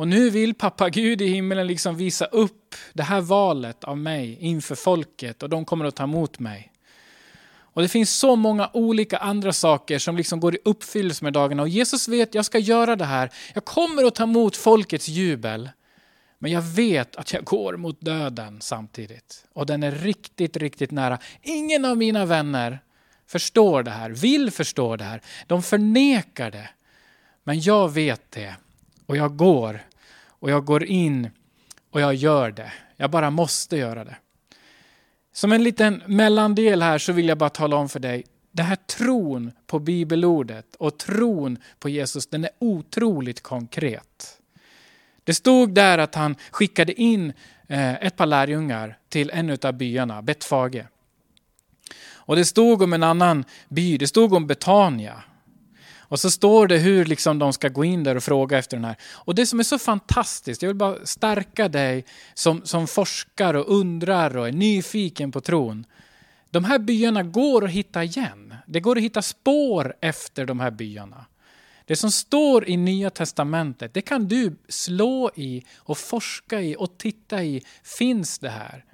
Och 0.00 0.08
nu 0.08 0.30
vill 0.30 0.54
pappa 0.54 0.88
Gud 0.88 1.22
i 1.22 1.26
himlen 1.26 1.66
liksom 1.66 1.96
visa 1.96 2.24
upp 2.24 2.74
det 2.92 3.02
här 3.02 3.20
valet 3.20 3.84
av 3.84 3.98
mig 3.98 4.36
inför 4.40 4.74
folket 4.74 5.42
och 5.42 5.48
de 5.48 5.64
kommer 5.64 5.84
att 5.84 5.96
ta 5.96 6.02
emot 6.02 6.38
mig. 6.38 6.69
Och 7.72 7.82
det 7.82 7.88
finns 7.88 8.16
så 8.18 8.36
många 8.36 8.70
olika 8.72 9.18
andra 9.18 9.52
saker 9.52 9.98
som 9.98 10.16
liksom 10.16 10.40
går 10.40 10.54
i 10.54 10.58
uppfyllelse 10.64 11.24
med 11.24 11.32
dagarna. 11.32 11.62
Och 11.62 11.68
Jesus 11.68 12.08
vet, 12.08 12.34
jag 12.34 12.44
ska 12.44 12.58
göra 12.58 12.96
det 12.96 13.04
här. 13.04 13.30
Jag 13.54 13.64
kommer 13.64 14.04
att 14.04 14.14
ta 14.14 14.22
emot 14.22 14.56
folkets 14.56 15.08
jubel. 15.08 15.70
Men 16.38 16.52
jag 16.52 16.62
vet 16.62 17.16
att 17.16 17.32
jag 17.32 17.44
går 17.44 17.76
mot 17.76 18.00
döden 18.00 18.60
samtidigt. 18.60 19.44
Och 19.52 19.66
den 19.66 19.82
är 19.82 19.90
riktigt, 19.92 20.56
riktigt 20.56 20.90
nära. 20.90 21.18
Ingen 21.42 21.84
av 21.84 21.96
mina 21.96 22.26
vänner 22.26 22.78
förstår 23.26 23.82
det 23.82 23.90
här, 23.90 24.10
vill 24.10 24.50
förstå 24.50 24.96
det 24.96 25.04
här. 25.04 25.22
De 25.46 25.62
förnekar 25.62 26.50
det. 26.50 26.68
Men 27.44 27.60
jag 27.60 27.88
vet 27.88 28.30
det. 28.30 28.54
Och 29.06 29.16
jag 29.16 29.36
går. 29.36 29.80
Och 30.26 30.50
jag 30.50 30.64
går 30.64 30.84
in 30.84 31.30
och 31.90 32.00
jag 32.00 32.14
gör 32.14 32.50
det. 32.50 32.72
Jag 32.96 33.10
bara 33.10 33.30
måste 33.30 33.76
göra 33.76 34.04
det. 34.04 34.16
Som 35.32 35.52
en 35.52 35.62
liten 35.62 36.02
mellandel 36.06 36.82
här 36.82 36.98
så 36.98 37.12
vill 37.12 37.28
jag 37.28 37.38
bara 37.38 37.50
tala 37.50 37.76
om 37.76 37.88
för 37.88 38.00
dig. 38.00 38.24
Den 38.52 38.66
här 38.66 38.76
tron 38.76 39.52
på 39.66 39.78
bibelordet 39.78 40.76
och 40.76 40.98
tron 40.98 41.58
på 41.78 41.88
Jesus, 41.88 42.26
den 42.26 42.44
är 42.44 42.50
otroligt 42.58 43.42
konkret. 43.42 44.38
Det 45.24 45.34
stod 45.34 45.74
där 45.74 45.98
att 45.98 46.14
han 46.14 46.36
skickade 46.50 47.00
in 47.00 47.32
eh, 47.68 47.94
ett 47.94 48.16
par 48.16 48.26
lärjungar 48.26 48.98
till 49.08 49.30
en 49.30 49.58
av 49.62 49.72
byarna, 49.72 50.22
Betfage. 50.22 50.84
Och 52.08 52.36
det 52.36 52.44
stod 52.44 52.82
om 52.82 52.92
en 52.92 53.02
annan 53.02 53.44
by, 53.68 53.98
det 53.98 54.06
stod 54.06 54.32
om 54.32 54.46
Betania. 54.46 55.22
Och 56.10 56.20
så 56.20 56.30
står 56.30 56.66
det 56.66 56.78
hur 56.78 57.04
liksom 57.04 57.38
de 57.38 57.52
ska 57.52 57.68
gå 57.68 57.84
in 57.84 58.04
där 58.04 58.16
och 58.16 58.22
fråga 58.22 58.58
efter 58.58 58.76
den 58.76 58.84
här. 58.84 58.96
Och 59.12 59.34
det 59.34 59.46
som 59.46 59.58
är 59.58 59.64
så 59.64 59.78
fantastiskt, 59.78 60.62
jag 60.62 60.68
vill 60.68 60.76
bara 60.76 61.06
stärka 61.06 61.68
dig 61.68 62.04
som, 62.34 62.60
som 62.64 62.86
forskar 62.86 63.54
och 63.54 63.78
undrar 63.78 64.36
och 64.36 64.48
är 64.48 64.52
nyfiken 64.52 65.32
på 65.32 65.40
tron. 65.40 65.86
De 66.50 66.64
här 66.64 66.78
byarna 66.78 67.22
går 67.22 67.64
att 67.64 67.70
hitta 67.70 68.04
igen. 68.04 68.54
Det 68.66 68.80
går 68.80 68.96
att 68.96 69.02
hitta 69.02 69.22
spår 69.22 69.94
efter 70.00 70.46
de 70.46 70.60
här 70.60 70.70
byarna. 70.70 71.26
Det 71.84 71.96
som 71.96 72.10
står 72.10 72.68
i 72.68 72.76
Nya 72.76 73.10
Testamentet, 73.10 73.94
det 73.94 74.02
kan 74.02 74.28
du 74.28 74.56
slå 74.68 75.30
i 75.34 75.64
och 75.76 75.98
forska 75.98 76.60
i 76.60 76.76
och 76.78 76.98
titta 76.98 77.42
i. 77.42 77.62
Finns 77.82 78.38
det 78.38 78.50
här? 78.50 78.84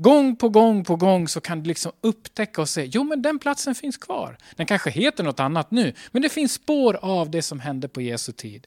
Gång 0.00 0.36
på 0.36 0.48
gång 0.48 0.84
på 0.84 0.96
gång 0.96 1.28
så 1.28 1.40
kan 1.40 1.62
du 1.62 1.68
liksom 1.68 1.92
upptäcka 2.00 2.60
och 2.60 2.68
se, 2.68 2.84
jo 2.84 3.04
men 3.04 3.22
den 3.22 3.38
platsen 3.38 3.74
finns 3.74 3.96
kvar. 3.96 4.38
Den 4.56 4.66
kanske 4.66 4.90
heter 4.90 5.24
något 5.24 5.40
annat 5.40 5.70
nu, 5.70 5.92
men 6.10 6.22
det 6.22 6.28
finns 6.28 6.52
spår 6.52 6.98
av 7.02 7.30
det 7.30 7.42
som 7.42 7.60
hände 7.60 7.88
på 7.88 8.00
Jesu 8.00 8.32
tid. 8.32 8.66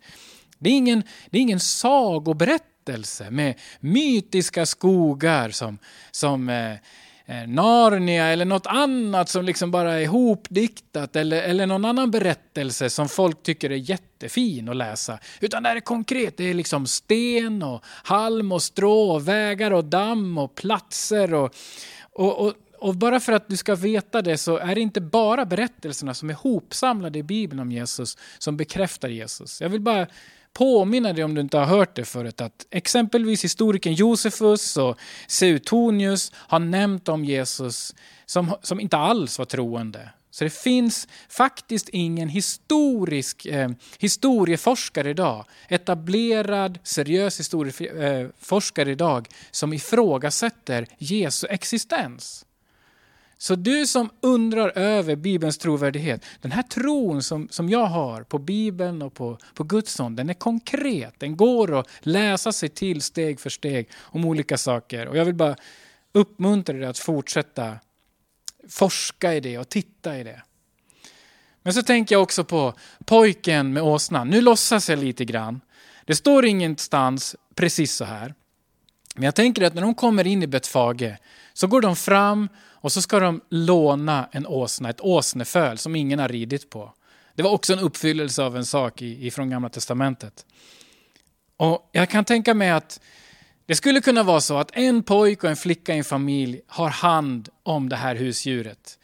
Det 0.59 0.69
är 0.69 0.73
ingen, 0.73 1.03
det 1.29 1.37
är 1.37 1.41
ingen 1.41 1.59
sagoberättelse 1.59 3.31
med 3.31 3.59
mytiska 3.79 4.65
skogar 4.65 5.49
som, 5.49 5.77
som 6.11 6.49
eh, 6.49 6.75
Eh, 7.31 7.47
Narnia 7.47 8.25
eller 8.25 8.45
något 8.45 8.67
annat 8.67 9.29
som 9.29 9.45
liksom 9.45 9.71
bara 9.71 9.99
är 10.01 10.07
hopdiktat 10.07 11.15
eller, 11.15 11.41
eller 11.41 11.65
någon 11.65 11.85
annan 11.85 12.11
berättelse 12.11 12.89
som 12.89 13.09
folk 13.09 13.43
tycker 13.43 13.69
är 13.69 13.75
jättefin 13.75 14.69
att 14.69 14.75
läsa. 14.75 15.19
Utan 15.39 15.63
det 15.63 15.69
här 15.69 15.75
är 15.75 15.79
konkret, 15.79 16.37
det 16.37 16.49
är 16.49 16.53
liksom 16.53 16.87
sten 16.87 17.63
och 17.63 17.83
halm 17.85 18.51
och 18.51 18.61
strå 18.61 19.11
och 19.11 19.27
vägar 19.27 19.71
och 19.71 19.85
damm 19.85 20.37
och 20.37 20.55
platser 20.55 21.33
och, 21.33 21.55
och, 22.11 22.39
och 22.39 22.53
och 22.79 22.95
bara 22.95 23.19
för 23.19 23.33
att 23.33 23.47
du 23.47 23.57
ska 23.57 23.75
veta 23.75 24.21
det 24.21 24.37
så 24.37 24.57
är 24.57 24.75
det 24.75 24.81
inte 24.81 25.01
bara 25.01 25.45
berättelserna 25.45 26.13
som 26.13 26.29
är 26.29 26.33
hopsamlade 26.33 27.19
i 27.19 27.23
Bibeln 27.23 27.59
om 27.59 27.71
Jesus 27.71 28.17
som 28.37 28.57
bekräftar 28.57 29.09
Jesus. 29.09 29.61
Jag 29.61 29.69
vill 29.69 29.81
bara 29.81 30.07
påminna 30.53 31.13
dig 31.13 31.23
om 31.23 31.33
du 31.33 31.41
inte 31.41 31.57
har 31.57 31.65
hört 31.65 31.95
det 31.95 32.05
förut 32.05 32.41
att 32.41 32.67
exempelvis 32.69 33.43
historikern 33.43 33.93
Josefus 33.93 34.77
och 34.77 34.97
Seutonius 35.27 36.31
har 36.35 36.59
nämnt 36.59 37.09
om 37.09 37.25
Jesus 37.25 37.95
som, 38.25 38.55
som 38.61 38.79
inte 38.79 38.97
alls 38.97 39.39
var 39.39 39.45
troende. 39.45 40.09
Så 40.31 40.43
det 40.43 40.49
finns 40.49 41.07
faktiskt 41.29 41.89
ingen 41.89 42.29
historisk 42.29 43.45
eh, 43.45 43.69
historieforskare 43.99 45.09
idag, 45.09 45.45
etablerad 45.67 46.79
seriös 46.83 47.39
historieforskare 47.39 48.91
idag, 48.91 49.27
som 49.51 49.73
ifrågasätter 49.73 50.87
Jesu 50.97 51.47
existens. 51.49 52.45
Så 53.41 53.55
du 53.55 53.87
som 53.87 54.09
undrar 54.21 54.77
över 54.77 55.15
Bibelns 55.15 55.57
trovärdighet, 55.57 56.25
den 56.41 56.51
här 56.51 56.63
tron 56.63 57.23
som, 57.23 57.47
som 57.49 57.69
jag 57.69 57.85
har 57.85 58.23
på 58.23 58.37
Bibeln 58.37 59.01
och 59.01 59.13
på, 59.13 59.37
på 59.53 59.63
Guds 59.63 59.93
son, 59.93 60.15
den 60.15 60.29
är 60.29 60.33
konkret. 60.33 61.13
Den 61.17 61.37
går 61.37 61.79
att 61.79 61.87
läsa 61.99 62.51
sig 62.51 62.69
till 62.69 63.01
steg 63.01 63.39
för 63.39 63.49
steg 63.49 63.89
om 63.99 64.25
olika 64.25 64.57
saker. 64.57 65.07
Och 65.07 65.17
jag 65.17 65.25
vill 65.25 65.35
bara 65.35 65.55
uppmuntra 66.11 66.77
dig 66.77 66.85
att 66.85 66.97
fortsätta 66.97 67.75
forska 68.69 69.33
i 69.33 69.39
det 69.39 69.57
och 69.57 69.69
titta 69.69 70.17
i 70.17 70.23
det. 70.23 70.41
Men 71.61 71.73
så 71.73 71.83
tänker 71.83 72.15
jag 72.15 72.21
också 72.21 72.43
på 72.43 72.73
pojken 73.05 73.73
med 73.73 73.83
åsnan. 73.83 74.29
Nu 74.29 74.41
låtsas 74.41 74.89
jag 74.89 74.99
lite 74.99 75.25
grann. 75.25 75.61
Det 76.05 76.15
står 76.15 76.45
ingenstans 76.45 77.35
precis 77.55 77.93
så 77.95 78.05
här. 78.05 78.33
Men 79.15 79.23
jag 79.23 79.35
tänker 79.35 79.63
att 79.63 79.73
när 79.73 79.81
de 79.81 79.95
kommer 79.95 80.27
in 80.27 80.43
i 80.43 80.47
Betfage 80.47 81.15
så 81.53 81.67
går 81.67 81.81
de 81.81 81.95
fram 81.95 82.49
och 82.57 82.91
så 82.91 83.01
ska 83.01 83.19
de 83.19 83.41
låna 83.49 84.29
en 84.31 84.47
åsna, 84.47 84.89
ett 84.89 85.01
åsneföl 85.01 85.77
som 85.77 85.95
ingen 85.95 86.19
har 86.19 86.29
ridit 86.29 86.69
på. 86.69 86.93
Det 87.35 87.43
var 87.43 87.51
också 87.51 87.73
en 87.73 87.79
uppfyllelse 87.79 88.43
av 88.43 88.57
en 88.57 88.65
sak 88.65 89.01
ifrån 89.01 89.49
Gamla 89.49 89.69
Testamentet. 89.69 90.45
Och 91.57 91.89
jag 91.91 92.09
kan 92.09 92.25
tänka 92.25 92.53
mig 92.53 92.71
att 92.71 92.99
det 93.65 93.75
skulle 93.75 94.01
kunna 94.01 94.23
vara 94.23 94.41
så 94.41 94.57
att 94.57 94.71
en 94.73 95.03
pojke 95.03 95.47
och 95.47 95.51
en 95.51 95.55
flicka 95.55 95.93
i 95.93 95.97
en 95.97 96.03
familj 96.03 96.61
har 96.67 96.89
hand 96.89 97.49
om 97.63 97.89
det 97.89 97.95
här 97.95 98.15
husdjuret. 98.15 98.99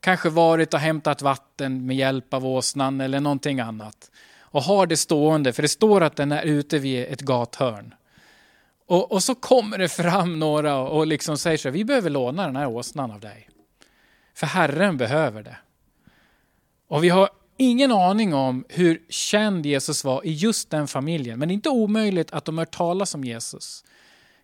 Kanske 0.00 0.28
varit 0.28 0.74
och 0.74 0.80
hämtat 0.80 1.22
vatten 1.22 1.86
med 1.86 1.96
hjälp 1.96 2.34
av 2.34 2.46
åsnan 2.46 3.00
eller 3.00 3.20
någonting 3.20 3.60
annat. 3.60 4.10
Och 4.40 4.62
har 4.62 4.86
det 4.86 4.96
stående, 4.96 5.52
för 5.52 5.62
det 5.62 5.68
står 5.68 6.00
att 6.00 6.16
den 6.16 6.32
är 6.32 6.42
ute 6.42 6.78
vid 6.78 7.04
ett 7.04 7.20
gathörn. 7.20 7.94
Och, 8.92 9.12
och 9.12 9.22
så 9.22 9.34
kommer 9.34 9.78
det 9.78 9.88
fram 9.88 10.38
några 10.38 10.76
och 10.78 11.06
liksom 11.06 11.38
säger 11.38 11.58
så 11.58 11.68
här, 11.68 11.72
vi 11.72 11.84
behöver 11.84 12.10
låna 12.10 12.46
den 12.46 12.56
här 12.56 12.66
åsnan 12.66 13.10
av 13.10 13.20
dig. 13.20 13.48
För 14.34 14.46
Herren 14.46 14.96
behöver 14.96 15.42
det. 15.42 15.56
Och 16.88 17.04
vi 17.04 17.08
har 17.08 17.28
ingen 17.56 17.92
aning 17.92 18.34
om 18.34 18.64
hur 18.68 19.02
känd 19.08 19.66
Jesus 19.66 20.04
var 20.04 20.26
i 20.26 20.32
just 20.32 20.70
den 20.70 20.88
familjen. 20.88 21.38
Men 21.38 21.48
det 21.48 21.52
är 21.52 21.54
inte 21.54 21.68
omöjligt 21.68 22.32
att 22.32 22.44
de 22.44 22.58
har 22.58 22.64
hört 22.64 22.74
talas 22.74 23.14
om 23.14 23.24
Jesus. 23.24 23.84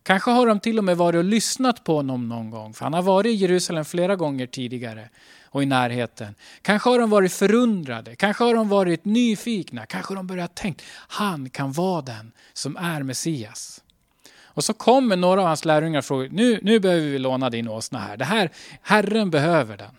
Kanske 0.02 0.30
har 0.30 0.46
de 0.46 0.60
till 0.60 0.78
och 0.78 0.84
med 0.84 0.96
varit 0.96 1.18
och 1.18 1.24
lyssnat 1.24 1.84
på 1.84 1.96
honom 1.96 2.28
någon 2.28 2.50
gång. 2.50 2.74
För 2.74 2.84
han 2.84 2.94
har 2.94 3.02
varit 3.02 3.30
i 3.30 3.34
Jerusalem 3.34 3.84
flera 3.84 4.16
gånger 4.16 4.46
tidigare 4.46 5.08
och 5.44 5.62
i 5.62 5.66
närheten. 5.66 6.34
Kanske 6.62 6.90
har 6.90 6.98
de 6.98 7.10
varit 7.10 7.32
förundrade, 7.32 8.16
kanske 8.16 8.44
har 8.44 8.54
de 8.54 8.68
varit 8.68 9.04
nyfikna, 9.04 9.86
kanske 9.86 10.10
har 10.10 10.16
de 10.16 10.26
börjat 10.26 10.54
tänka, 10.54 10.84
han 11.08 11.50
kan 11.50 11.72
vara 11.72 12.02
den 12.02 12.32
som 12.52 12.76
är 12.76 13.02
Messias. 13.02 13.82
Och 14.58 14.64
så 14.64 14.72
kommer 14.72 15.16
några 15.16 15.40
av 15.40 15.46
hans 15.46 15.64
lärjungar 15.64 15.98
och 15.98 16.04
frågar, 16.04 16.28
nu, 16.28 16.58
nu 16.62 16.80
behöver 16.80 17.06
vi 17.06 17.18
låna 17.18 17.50
din 17.50 17.68
åsna 17.68 17.98
här. 17.98 18.16
Det 18.16 18.24
här, 18.24 18.50
Herren 18.82 19.30
behöver 19.30 19.76
den. 19.76 19.96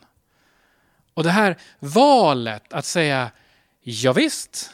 Och 1.13 1.23
det 1.23 1.29
här 1.29 1.57
valet 1.79 2.73
att 2.73 2.85
säga, 2.85 3.31
ja, 3.81 4.13
visst. 4.13 4.71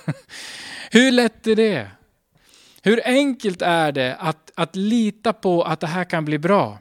Hur 0.90 1.12
lätt 1.12 1.46
är 1.46 1.56
det? 1.56 1.90
Hur 2.82 3.00
enkelt 3.04 3.62
är 3.62 3.92
det 3.92 4.16
att, 4.18 4.50
att 4.54 4.76
lita 4.76 5.32
på 5.32 5.62
att 5.62 5.80
det 5.80 5.86
här 5.86 6.04
kan 6.04 6.24
bli 6.24 6.38
bra? 6.38 6.78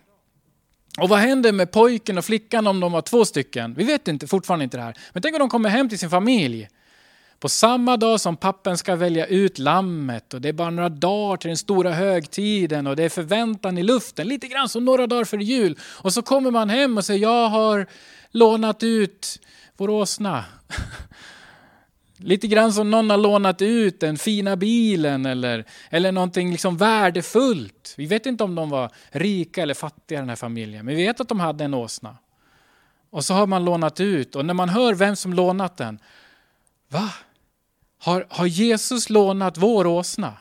Och 0.97 1.09
vad 1.09 1.19
händer 1.19 1.51
med 1.51 1.71
pojken 1.71 2.17
och 2.17 2.25
flickan 2.25 2.67
om 2.67 2.79
de 2.79 2.91
var 2.91 3.01
två 3.01 3.25
stycken? 3.25 3.73
Vi 3.73 3.83
vet 3.83 4.07
inte, 4.07 4.27
fortfarande 4.27 4.63
inte 4.63 4.77
det 4.77 4.83
här. 4.83 4.97
Men 5.13 5.21
tänk 5.21 5.35
om 5.35 5.39
de 5.39 5.49
kommer 5.49 5.69
hem 5.69 5.89
till 5.89 5.99
sin 5.99 6.09
familj 6.09 6.67
på 7.39 7.49
samma 7.49 7.97
dag 7.97 8.21
som 8.21 8.37
pappen 8.37 8.77
ska 8.77 8.95
välja 8.95 9.25
ut 9.25 9.59
lammet 9.59 10.33
och 10.33 10.41
det 10.41 10.49
är 10.49 10.53
bara 10.53 10.69
några 10.69 10.89
dagar 10.89 11.37
till 11.37 11.47
den 11.47 11.57
stora 11.57 11.91
högtiden 11.91 12.87
och 12.87 12.95
det 12.95 13.03
är 13.03 13.09
förväntan 13.09 13.77
i 13.77 13.83
luften, 13.83 14.27
lite 14.27 14.47
grann 14.47 14.69
som 14.69 14.85
några 14.85 15.07
dagar 15.07 15.23
före 15.23 15.43
jul. 15.43 15.77
Och 15.81 16.13
så 16.13 16.21
kommer 16.21 16.51
man 16.51 16.69
hem 16.69 16.97
och 16.97 17.05
säger 17.05 17.21
jag 17.21 17.49
har 17.49 17.87
lånat 18.31 18.83
ut 18.83 19.39
vår 19.77 19.89
åsna. 19.89 20.45
Lite 22.21 22.47
grann 22.47 22.73
som 22.73 22.91
någon 22.91 23.09
har 23.09 23.17
lånat 23.17 23.61
ut 23.61 23.99
den 23.99 24.17
fina 24.17 24.55
bilen 24.55 25.25
eller, 25.25 25.65
eller 25.89 26.11
någonting 26.11 26.51
liksom 26.51 26.77
värdefullt. 26.77 27.93
Vi 27.97 28.05
vet 28.05 28.25
inte 28.25 28.43
om 28.43 28.55
de 28.55 28.69
var 28.69 28.91
rika 29.09 29.61
eller 29.61 29.73
fattiga 29.73 30.19
den 30.19 30.29
här 30.29 30.35
familjen, 30.35 30.85
men 30.85 30.95
vi 30.95 31.05
vet 31.05 31.19
att 31.19 31.27
de 31.27 31.39
hade 31.39 31.63
en 31.63 31.73
åsna. 31.73 32.17
Och 33.09 33.25
så 33.25 33.33
har 33.33 33.47
man 33.47 33.65
lånat 33.65 33.99
ut 33.99 34.35
och 34.35 34.45
när 34.45 34.53
man 34.53 34.69
hör 34.69 34.93
vem 34.93 35.15
som 35.15 35.33
lånat 35.33 35.77
den, 35.77 35.99
va? 36.89 37.09
Har, 37.99 38.25
har 38.29 38.45
Jesus 38.45 39.09
lånat 39.09 39.57
vår 39.57 39.87
åsna? 39.87 40.33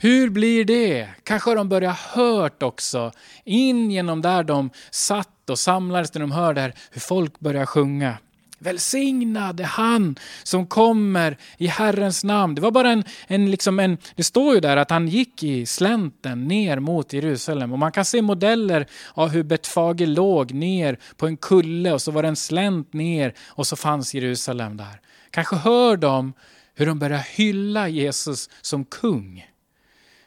Hur 0.00 0.30
blir 0.30 0.64
det? 0.64 1.08
Kanske 1.22 1.50
har 1.50 1.56
de 1.56 1.68
börjat 1.68 1.98
hört 1.98 2.62
också, 2.62 3.12
in 3.44 3.90
genom 3.90 4.22
där 4.22 4.42
de 4.42 4.70
satt 4.90 5.50
och 5.50 5.58
samlades 5.58 6.14
när 6.14 6.20
de 6.20 6.32
hörde 6.32 6.72
hur 6.90 7.00
folk 7.00 7.40
började 7.40 7.66
sjunga. 7.66 8.18
Välsignad 8.58 9.60
är 9.60 9.64
han 9.64 10.16
som 10.42 10.66
kommer 10.66 11.38
i 11.58 11.66
Herrens 11.66 12.24
namn. 12.24 12.54
Det 12.54 12.60
var 12.60 12.70
bara 12.70 12.90
en, 12.90 13.04
en, 13.26 13.50
liksom 13.50 13.78
en, 13.80 13.98
det 14.14 14.24
står 14.24 14.54
ju 14.54 14.60
där 14.60 14.76
att 14.76 14.90
han 14.90 15.08
gick 15.08 15.42
i 15.42 15.66
slänten 15.66 16.48
ner 16.48 16.78
mot 16.78 17.12
Jerusalem 17.12 17.72
och 17.72 17.78
man 17.78 17.92
kan 17.92 18.04
se 18.04 18.22
modeller 18.22 18.86
av 19.14 19.28
hur 19.28 19.42
Betfage 19.42 20.06
låg 20.06 20.52
ner 20.52 20.98
på 21.16 21.26
en 21.26 21.36
kulle 21.36 21.92
och 21.92 22.02
så 22.02 22.10
var 22.10 22.22
det 22.22 22.28
en 22.28 22.36
slänt 22.36 22.92
ner 22.92 23.34
och 23.46 23.66
så 23.66 23.76
fanns 23.76 24.14
Jerusalem 24.14 24.76
där. 24.76 25.00
Kanske 25.30 25.56
hör 25.56 25.96
de 25.96 26.32
hur 26.74 26.86
de 26.86 26.98
börjar 26.98 27.26
hylla 27.36 27.88
Jesus 27.88 28.50
som 28.60 28.84
kung. 28.84 29.46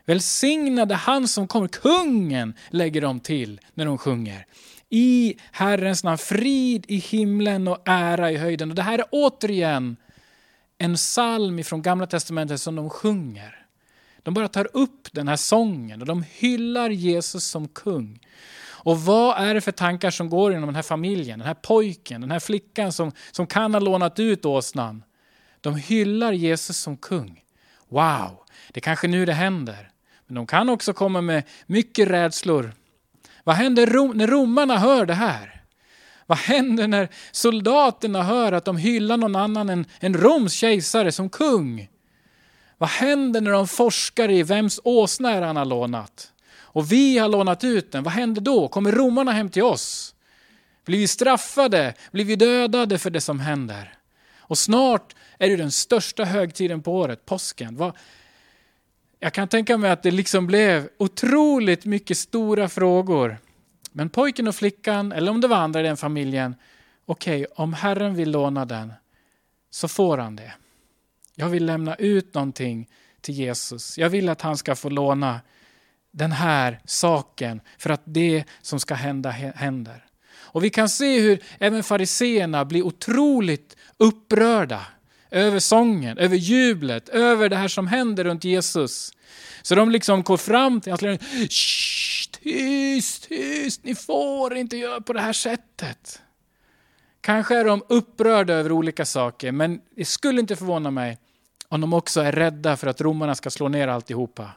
Välsignade 0.05 0.95
han 0.95 1.27
som 1.27 1.47
kommer, 1.47 1.67
kungen 1.67 2.53
lägger 2.69 3.01
de 3.01 3.19
till 3.19 3.59
när 3.73 3.85
de 3.85 3.97
sjunger 3.97 4.45
i 4.91 5.35
Herrens 5.51 6.03
namn, 6.03 6.17
frid 6.17 6.85
i 6.87 6.97
himlen 6.97 7.67
och 7.67 7.81
ära 7.85 8.31
i 8.31 8.37
höjden. 8.37 8.69
Och 8.69 8.75
det 8.75 8.81
här 8.81 8.99
är 8.99 9.05
återigen 9.11 9.97
en 10.77 10.95
psalm 10.95 11.63
från 11.63 11.81
Gamla 11.81 12.07
Testamentet 12.07 12.61
som 12.61 12.75
de 12.75 12.89
sjunger. 12.89 13.65
De 14.23 14.33
bara 14.33 14.47
tar 14.47 14.69
upp 14.73 15.07
den 15.11 15.27
här 15.27 15.35
sången 15.35 16.01
och 16.01 16.07
de 16.07 16.23
hyllar 16.31 16.89
Jesus 16.89 17.43
som 17.43 17.67
kung. 17.67 18.19
Och 18.83 19.01
vad 19.01 19.37
är 19.37 19.53
det 19.53 19.61
för 19.61 19.71
tankar 19.71 20.11
som 20.11 20.29
går 20.29 20.51
inom 20.53 20.65
den 20.65 20.75
här 20.75 20.81
familjen, 20.81 21.39
den 21.39 21.47
här 21.47 21.53
pojken, 21.53 22.21
den 22.21 22.31
här 22.31 22.39
flickan 22.39 22.91
som, 22.91 23.11
som 23.31 23.47
kan 23.47 23.73
ha 23.73 23.79
lånat 23.79 24.19
ut 24.19 24.45
åsnan? 24.45 25.03
De 25.61 25.75
hyllar 25.75 26.31
Jesus 26.31 26.77
som 26.77 26.97
kung. 26.97 27.43
Wow, 27.89 28.37
det 28.71 28.79
är 28.79 28.81
kanske 28.81 29.07
nu 29.07 29.25
det 29.25 29.33
händer. 29.33 29.91
Men 30.27 30.35
de 30.35 30.47
kan 30.47 30.69
också 30.69 30.93
komma 30.93 31.21
med 31.21 31.43
mycket 31.67 32.07
rädslor 32.07 32.73
vad 33.43 33.55
händer 33.55 34.13
när 34.13 34.27
romarna 34.27 34.77
hör 34.77 35.05
det 35.05 35.13
här? 35.13 35.61
Vad 36.25 36.37
händer 36.37 36.87
när 36.87 37.09
soldaterna 37.31 38.23
hör 38.23 38.51
att 38.51 38.65
de 38.65 38.77
hyllar 38.77 39.17
någon 39.17 39.35
annan 39.35 39.69
än 39.69 39.85
en 39.99 40.13
Roms 40.13 40.53
kejsare 40.53 41.11
som 41.11 41.29
kung? 41.29 41.89
Vad 42.77 42.89
händer 42.89 43.41
när 43.41 43.51
de 43.51 43.67
forskar 43.67 44.31
i 44.31 44.43
vems 44.43 44.79
åsna 44.83 45.31
är 45.31 45.41
han 45.41 45.57
har 45.57 45.65
lånat? 45.65 46.31
Och 46.73 46.91
vi 46.91 47.17
har 47.17 47.29
lånat 47.29 47.63
ut 47.63 47.91
den. 47.91 48.03
Vad 48.03 48.13
händer 48.13 48.41
då? 48.41 48.67
Kommer 48.67 48.91
romarna 48.91 49.31
hem 49.31 49.49
till 49.49 49.63
oss? 49.63 50.15
Blir 50.85 50.97
vi 50.97 51.07
straffade? 51.07 51.93
Blir 52.11 52.25
vi 52.25 52.35
dödade 52.35 52.99
för 52.99 53.09
det 53.09 53.21
som 53.21 53.39
händer? 53.39 53.93
Och 54.37 54.57
snart 54.57 55.15
är 55.37 55.49
det 55.49 55.55
den 55.55 55.71
största 55.71 56.23
högtiden 56.23 56.81
på 56.81 56.93
året, 56.93 57.25
påsken. 57.25 57.91
Jag 59.19 59.33
kan 59.33 59.47
tänka 59.47 59.77
mig 59.77 59.91
att 59.91 60.03
det 60.03 60.11
liksom 60.11 60.47
blev 60.47 60.89
otroligt 60.97 61.85
mycket 61.85 62.17
stora 62.17 62.69
frågor. 62.69 63.37
Men 63.91 64.09
pojken 64.09 64.47
och 64.47 64.55
flickan, 64.55 65.11
eller 65.11 65.31
om 65.31 65.41
det 65.41 65.47
var 65.47 65.57
andra 65.57 65.79
i 65.79 65.83
den 65.83 65.97
familjen, 65.97 66.55
okej, 67.05 67.45
okay, 67.45 67.63
om 67.63 67.73
Herren 67.73 68.15
vill 68.15 68.31
låna 68.31 68.65
den 68.65 68.93
så 69.69 69.87
får 69.87 70.17
han 70.17 70.35
det. 70.35 70.53
Jag 71.35 71.49
vill 71.49 71.65
lämna 71.65 71.95
ut 71.95 72.33
någonting 72.33 72.89
till 73.21 73.35
Jesus. 73.35 73.97
Jag 73.97 74.09
vill 74.09 74.29
att 74.29 74.41
han 74.41 74.57
ska 74.57 74.75
få 74.75 74.89
låna 74.89 75.41
den 76.11 76.31
här 76.31 76.79
saken 76.85 77.61
för 77.77 77.89
att 77.89 78.01
det 78.05 78.43
som 78.61 78.79
ska 78.79 78.93
hända 78.93 79.29
händer. 79.29 80.05
Och 80.33 80.63
vi 80.63 80.69
kan 80.69 80.89
se 80.89 81.19
hur 81.19 81.43
även 81.59 81.83
fariseerna 81.83 82.65
blir 82.65 82.83
otroligt 82.83 83.75
upprörda 83.97 84.85
över 85.31 85.59
sången, 85.59 86.17
över 86.17 86.35
jublet, 86.35 87.09
över 87.09 87.49
det 87.49 87.55
här 87.55 87.67
som 87.67 87.87
händer 87.87 88.23
runt 88.23 88.43
Jesus. 88.43 89.11
Så 89.61 89.75
de 89.75 89.91
liksom 89.91 90.23
går 90.23 90.37
fram 90.37 90.81
till 90.81 90.93
honom 90.93 91.17
tyst, 91.17 92.41
tyst, 93.29 93.83
ni 93.83 93.95
får 93.95 94.55
inte 94.55 94.77
göra 94.77 95.01
på 95.01 95.13
det 95.13 95.21
här 95.21 95.33
sättet. 95.33 96.21
Kanske 97.21 97.57
är 97.57 97.65
de 97.65 97.83
upprörda 97.89 98.53
över 98.53 98.71
olika 98.71 99.05
saker, 99.05 99.51
men 99.51 99.81
det 99.95 100.05
skulle 100.05 100.41
inte 100.41 100.55
förvåna 100.55 100.91
mig 100.91 101.17
om 101.67 101.81
de 101.81 101.93
också 101.93 102.21
är 102.21 102.31
rädda 102.31 102.77
för 102.77 102.87
att 102.87 103.01
romarna 103.01 103.35
ska 103.35 103.49
slå 103.49 103.67
ner 103.67 103.87
alltihopa. 103.87 104.51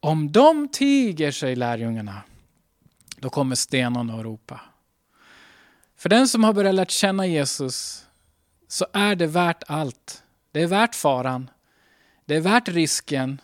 Om 0.00 0.32
de 0.32 0.68
tiger, 0.68 1.30
säger 1.30 1.56
lärjungarna, 1.56 2.22
då 3.16 3.30
kommer 3.30 3.54
stenarna 3.54 4.14
att 4.14 4.24
ropa. 4.24 4.60
För 5.96 6.08
den 6.08 6.28
som 6.28 6.44
har 6.44 6.52
börjat 6.52 6.74
lära 6.74 6.86
känna 6.86 7.26
Jesus 7.26 8.06
så 8.68 8.86
är 8.92 9.14
det 9.14 9.26
värt 9.26 9.62
allt. 9.66 10.22
Det 10.52 10.62
är 10.62 10.66
värt 10.66 10.94
faran. 10.94 11.50
Det 12.24 12.36
är 12.36 12.40
värt 12.40 12.68
risken. 12.68 13.40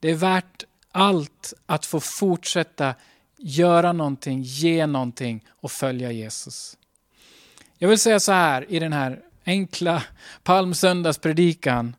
Det 0.00 0.10
är 0.10 0.14
värt 0.14 0.64
allt 0.92 1.54
att 1.66 1.86
få 1.86 2.00
fortsätta 2.00 2.94
göra 3.38 3.92
någonting, 3.92 4.42
ge 4.42 4.86
någonting 4.86 5.44
och 5.48 5.72
följa 5.72 6.12
Jesus. 6.12 6.76
Jag 7.78 7.88
vill 7.88 7.98
säga 7.98 8.20
så 8.20 8.32
här 8.32 8.70
i 8.70 8.78
den 8.78 8.92
här 8.92 9.22
enkla 9.44 10.02
palmsöndagspredikan. 10.42 11.96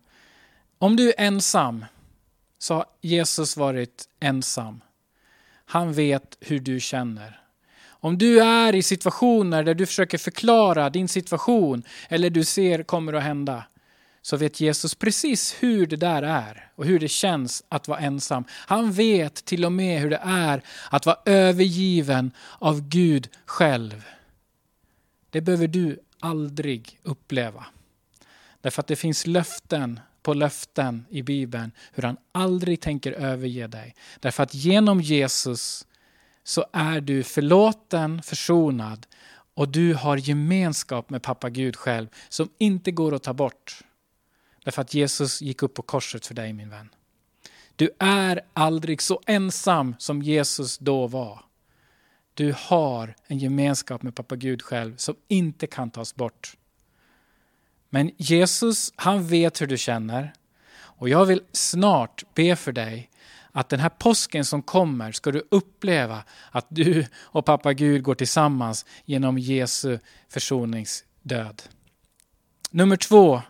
Om 0.78 0.96
du 0.96 1.10
är 1.10 1.15
ensam 1.17 1.86
så 2.58 2.74
har 2.74 2.86
Jesus 3.02 3.58
varit 3.58 4.10
ensam. 4.20 4.82
Han 5.65 5.94
vet 5.94 6.38
hur 6.39 6.60
du 6.60 6.80
känner. 6.80 7.41
Om 7.88 8.18
du 8.18 8.41
är 8.41 8.76
i 8.76 8.84
situationer 8.84 9.63
där 9.63 9.74
du 9.74 9.86
försöker 9.86 10.18
förklara 10.18 10.89
din 10.89 11.08
situation 11.08 11.84
eller 12.10 12.30
du 12.30 12.44
ser 12.44 12.84
kommer 12.84 13.13
att 13.13 13.24
hända, 13.24 13.63
så 14.22 14.38
vet 14.38 14.60
Jesus 14.60 14.96
precis 14.96 15.56
hur 15.60 15.86
det 15.86 15.96
där 15.96 16.24
är 16.24 16.72
och 16.76 16.86
hur 16.86 17.00
det 17.00 17.08
känns 17.08 17.63
att 17.70 17.88
vara 17.88 18.00
ensam. 18.00 18.44
Han 18.50 18.91
vet 18.91 19.46
till 19.46 19.65
och 19.65 19.72
med 19.72 20.02
hur 20.02 20.10
det 20.10 20.22
är 20.24 20.62
att 20.89 21.06
vara 21.06 21.18
övergiven 21.26 22.32
av 22.60 22.89
Gud 22.89 23.30
själv. 23.46 24.06
Det 25.30 25.41
behöver 25.41 25.68
du 25.68 26.00
aldrig 26.20 27.00
uppleva. 27.04 27.65
Därför 28.62 28.82
att 28.82 28.88
det 28.88 28.96
finns 28.96 29.28
löften 29.28 30.00
på 30.26 30.34
löften 30.34 31.06
i 31.10 31.24
Bibeln 31.24 31.72
hur 31.94 32.04
han 32.04 32.18
aldrig 32.32 32.82
tänker 32.82 33.12
överge 33.12 33.68
dig. 33.68 33.96
Därför 34.20 34.44
att 34.44 34.54
genom 34.54 35.02
Jesus 35.02 35.88
så 36.44 36.66
är 36.74 37.02
du 37.02 37.24
förlåten, 37.24 38.22
försonad 38.22 39.08
och 39.54 39.70
du 39.70 39.94
har 39.94 40.18
gemenskap 40.18 41.10
med 41.10 41.24
pappa 41.24 41.50
Gud 41.50 41.76
själv 41.76 42.08
som 42.30 42.50
inte 42.58 42.92
går 42.92 43.16
att 43.16 43.24
ta 43.24 43.34
bort. 43.34 43.80
Därför 44.64 44.82
att 44.82 44.94
Jesus 44.94 45.42
gick 45.42 45.64
upp 45.64 45.74
på 45.74 45.82
korset 45.82 46.26
för 46.26 46.34
dig 46.34 46.54
min 46.54 46.70
vän. 46.70 46.90
Du 47.76 47.90
är 48.00 48.42
aldrig 48.54 49.02
så 49.02 49.22
ensam 49.26 49.96
som 50.00 50.22
Jesus 50.22 50.78
då 50.78 51.08
var. 51.08 51.40
Du 52.34 52.56
har 52.58 53.16
en 53.28 53.38
gemenskap 53.38 54.04
med 54.04 54.16
pappa 54.16 54.36
Gud 54.36 54.62
själv 54.62 54.98
som 54.98 55.16
inte 55.28 55.68
kan 55.68 55.92
tas 55.92 56.16
bort. 56.16 56.58
Men 57.89 58.12
Jesus, 58.17 58.93
han 58.95 59.28
vet 59.28 59.62
hur 59.62 59.67
du 59.67 59.78
känner. 59.78 60.34
Och 60.76 61.10
jag 61.10 61.26
vill 61.26 61.41
snart 61.52 62.24
be 62.34 62.56
för 62.56 62.71
dig 62.71 63.10
att 63.52 63.69
den 63.69 63.80
här 63.80 63.89
påsken 63.89 64.45
som 64.45 64.62
kommer 64.62 65.12
ska 65.12 65.32
du 65.32 65.48
uppleva 65.52 66.24
att 66.52 66.65
du 66.69 67.06
och 67.15 67.45
pappa 67.45 67.74
Gud 67.74 68.04
går 68.04 68.15
tillsammans 68.15 68.86
genom 69.06 69.38
Jesu 69.38 70.00
försoningsdöd. 70.30 71.62
Nummer 72.71 72.98
två. 72.98 73.41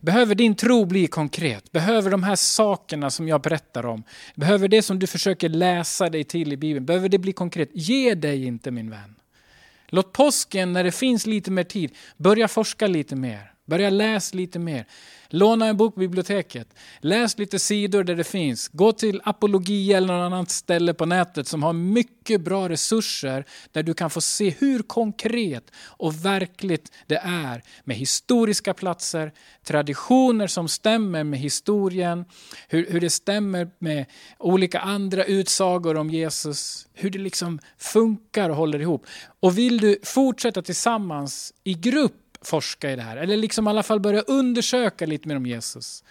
Behöver 0.00 0.34
din 0.34 0.54
tro 0.54 0.84
bli 0.84 1.06
konkret? 1.06 1.72
Behöver 1.72 2.10
de 2.10 2.22
här 2.22 2.36
sakerna 2.36 3.10
som 3.10 3.28
jag 3.28 3.40
berättar 3.40 3.86
om, 3.86 4.02
behöver 4.34 4.68
det 4.68 4.82
som 4.82 4.98
du 4.98 5.06
försöker 5.06 5.48
läsa 5.48 6.08
dig 6.08 6.24
till 6.24 6.52
i 6.52 6.56
Bibeln, 6.56 6.86
behöver 6.86 7.08
det 7.08 7.18
bli 7.18 7.32
konkret? 7.32 7.70
Ge 7.72 8.14
dig 8.14 8.44
inte 8.44 8.70
min 8.70 8.90
vän. 8.90 9.14
Låt 9.94 10.12
påsken, 10.12 10.72
när 10.72 10.84
det 10.84 10.92
finns 10.92 11.26
lite 11.26 11.50
mer 11.50 11.64
tid, 11.64 11.96
börja 12.16 12.48
forska 12.48 12.86
lite 12.86 13.16
mer. 13.16 13.51
Börja 13.66 13.90
läsa 13.90 14.36
lite 14.36 14.58
mer. 14.58 14.86
Låna 15.28 15.66
en 15.66 15.76
bok 15.76 15.94
på 15.94 16.00
biblioteket. 16.00 16.68
Läs 17.00 17.38
lite 17.38 17.58
sidor 17.58 18.04
där 18.04 18.14
det 18.14 18.24
finns. 18.24 18.68
Gå 18.68 18.92
till 18.92 19.20
Apologia 19.24 19.96
eller 19.96 20.06
något 20.06 20.32
annat 20.32 20.50
ställe 20.50 20.94
på 20.94 21.06
nätet 21.06 21.48
som 21.48 21.62
har 21.62 21.72
mycket 21.72 22.40
bra 22.40 22.68
resurser 22.68 23.44
där 23.72 23.82
du 23.82 23.94
kan 23.94 24.10
få 24.10 24.20
se 24.20 24.50
hur 24.50 24.82
konkret 24.82 25.70
och 25.84 26.24
verkligt 26.24 26.92
det 27.06 27.16
är 27.16 27.62
med 27.84 27.96
historiska 27.96 28.74
platser, 28.74 29.32
traditioner 29.64 30.46
som 30.46 30.68
stämmer 30.68 31.24
med 31.24 31.40
historien, 31.40 32.24
hur, 32.68 32.86
hur 32.90 33.00
det 33.00 33.10
stämmer 33.10 33.70
med 33.78 34.06
olika 34.38 34.80
andra 34.80 35.24
utsagor 35.24 35.96
om 35.96 36.10
Jesus, 36.10 36.86
hur 36.92 37.10
det 37.10 37.18
liksom 37.18 37.58
funkar 37.78 38.50
och 38.50 38.56
håller 38.56 38.80
ihop. 38.80 39.06
Och 39.40 39.58
vill 39.58 39.78
du 39.78 39.98
fortsätta 40.02 40.62
tillsammans 40.62 41.54
i 41.64 41.74
grupp 41.74 42.21
forska 42.46 42.90
i 42.90 42.96
det 42.96 43.02
här. 43.02 43.16
Eller 43.16 43.36
liksom 43.36 43.66
i 43.66 43.70
alla 43.70 43.82
fall 43.82 44.00
börja 44.00 44.20
undersöka 44.20 45.06
lite 45.06 45.28
mer 45.28 45.36
om 45.36 45.46
Jesus. 45.46 46.04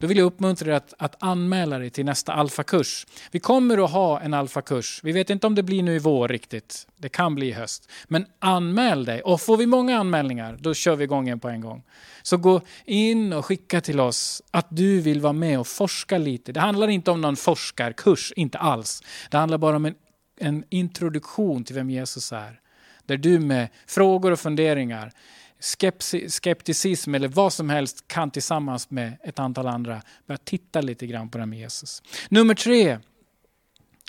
Då 0.00 0.06
vill 0.06 0.18
jag 0.18 0.24
uppmuntra 0.24 0.66
dig 0.66 0.76
att, 0.76 0.94
att 0.98 1.22
anmäla 1.22 1.78
dig 1.78 1.90
till 1.90 2.04
nästa 2.04 2.32
alfakurs. 2.32 3.06
Vi 3.30 3.40
kommer 3.40 3.84
att 3.84 3.90
ha 3.90 4.20
en 4.20 4.34
alfakurs. 4.34 5.00
Vi 5.02 5.12
vet 5.12 5.30
inte 5.30 5.46
om 5.46 5.54
det 5.54 5.62
blir 5.62 5.82
nu 5.82 5.96
i 5.96 5.98
vår 5.98 6.28
riktigt. 6.28 6.86
Det 6.96 7.08
kan 7.08 7.34
bli 7.34 7.46
i 7.48 7.52
höst. 7.52 7.90
Men 8.08 8.26
anmäl 8.38 9.04
dig. 9.04 9.22
Och 9.22 9.40
får 9.40 9.56
vi 9.56 9.66
många 9.66 9.98
anmälningar, 9.98 10.58
då 10.60 10.74
kör 10.74 10.96
vi 10.96 11.04
igång 11.04 11.28
en 11.28 11.40
på 11.40 11.48
en 11.48 11.60
gång. 11.60 11.82
Så 12.22 12.36
gå 12.36 12.60
in 12.84 13.32
och 13.32 13.46
skicka 13.46 13.80
till 13.80 14.00
oss 14.00 14.42
att 14.50 14.66
du 14.70 15.00
vill 15.00 15.20
vara 15.20 15.32
med 15.32 15.60
och 15.60 15.66
forska 15.66 16.18
lite. 16.18 16.52
Det 16.52 16.60
handlar 16.60 16.88
inte 16.88 17.10
om 17.10 17.20
någon 17.20 17.36
forskarkurs, 17.36 18.32
inte 18.36 18.58
alls. 18.58 19.02
Det 19.30 19.36
handlar 19.36 19.58
bara 19.58 19.76
om 19.76 19.84
en, 19.84 19.94
en 20.40 20.64
introduktion 20.68 21.64
till 21.64 21.74
vem 21.74 21.90
Jesus 21.90 22.32
är. 22.32 22.60
där 23.06 23.16
du 23.16 23.38
med 23.38 23.68
frågor 23.86 24.30
och 24.30 24.40
funderingar, 24.40 25.12
skepticism 26.28 27.14
eller 27.14 27.28
vad 27.28 27.52
som 27.52 27.70
helst 27.70 28.08
kan 28.08 28.30
tillsammans 28.30 28.90
med 28.90 29.16
ett 29.22 29.38
antal 29.38 29.66
andra 29.66 30.02
börja 30.26 30.38
titta 30.38 30.80
lite 30.80 31.06
grann 31.06 31.28
på 31.28 31.38
det 31.38 31.42
här 31.42 31.46
med 31.46 31.58
Jesus. 31.58 32.02
Nummer 32.28 32.54
tre. 32.54 32.98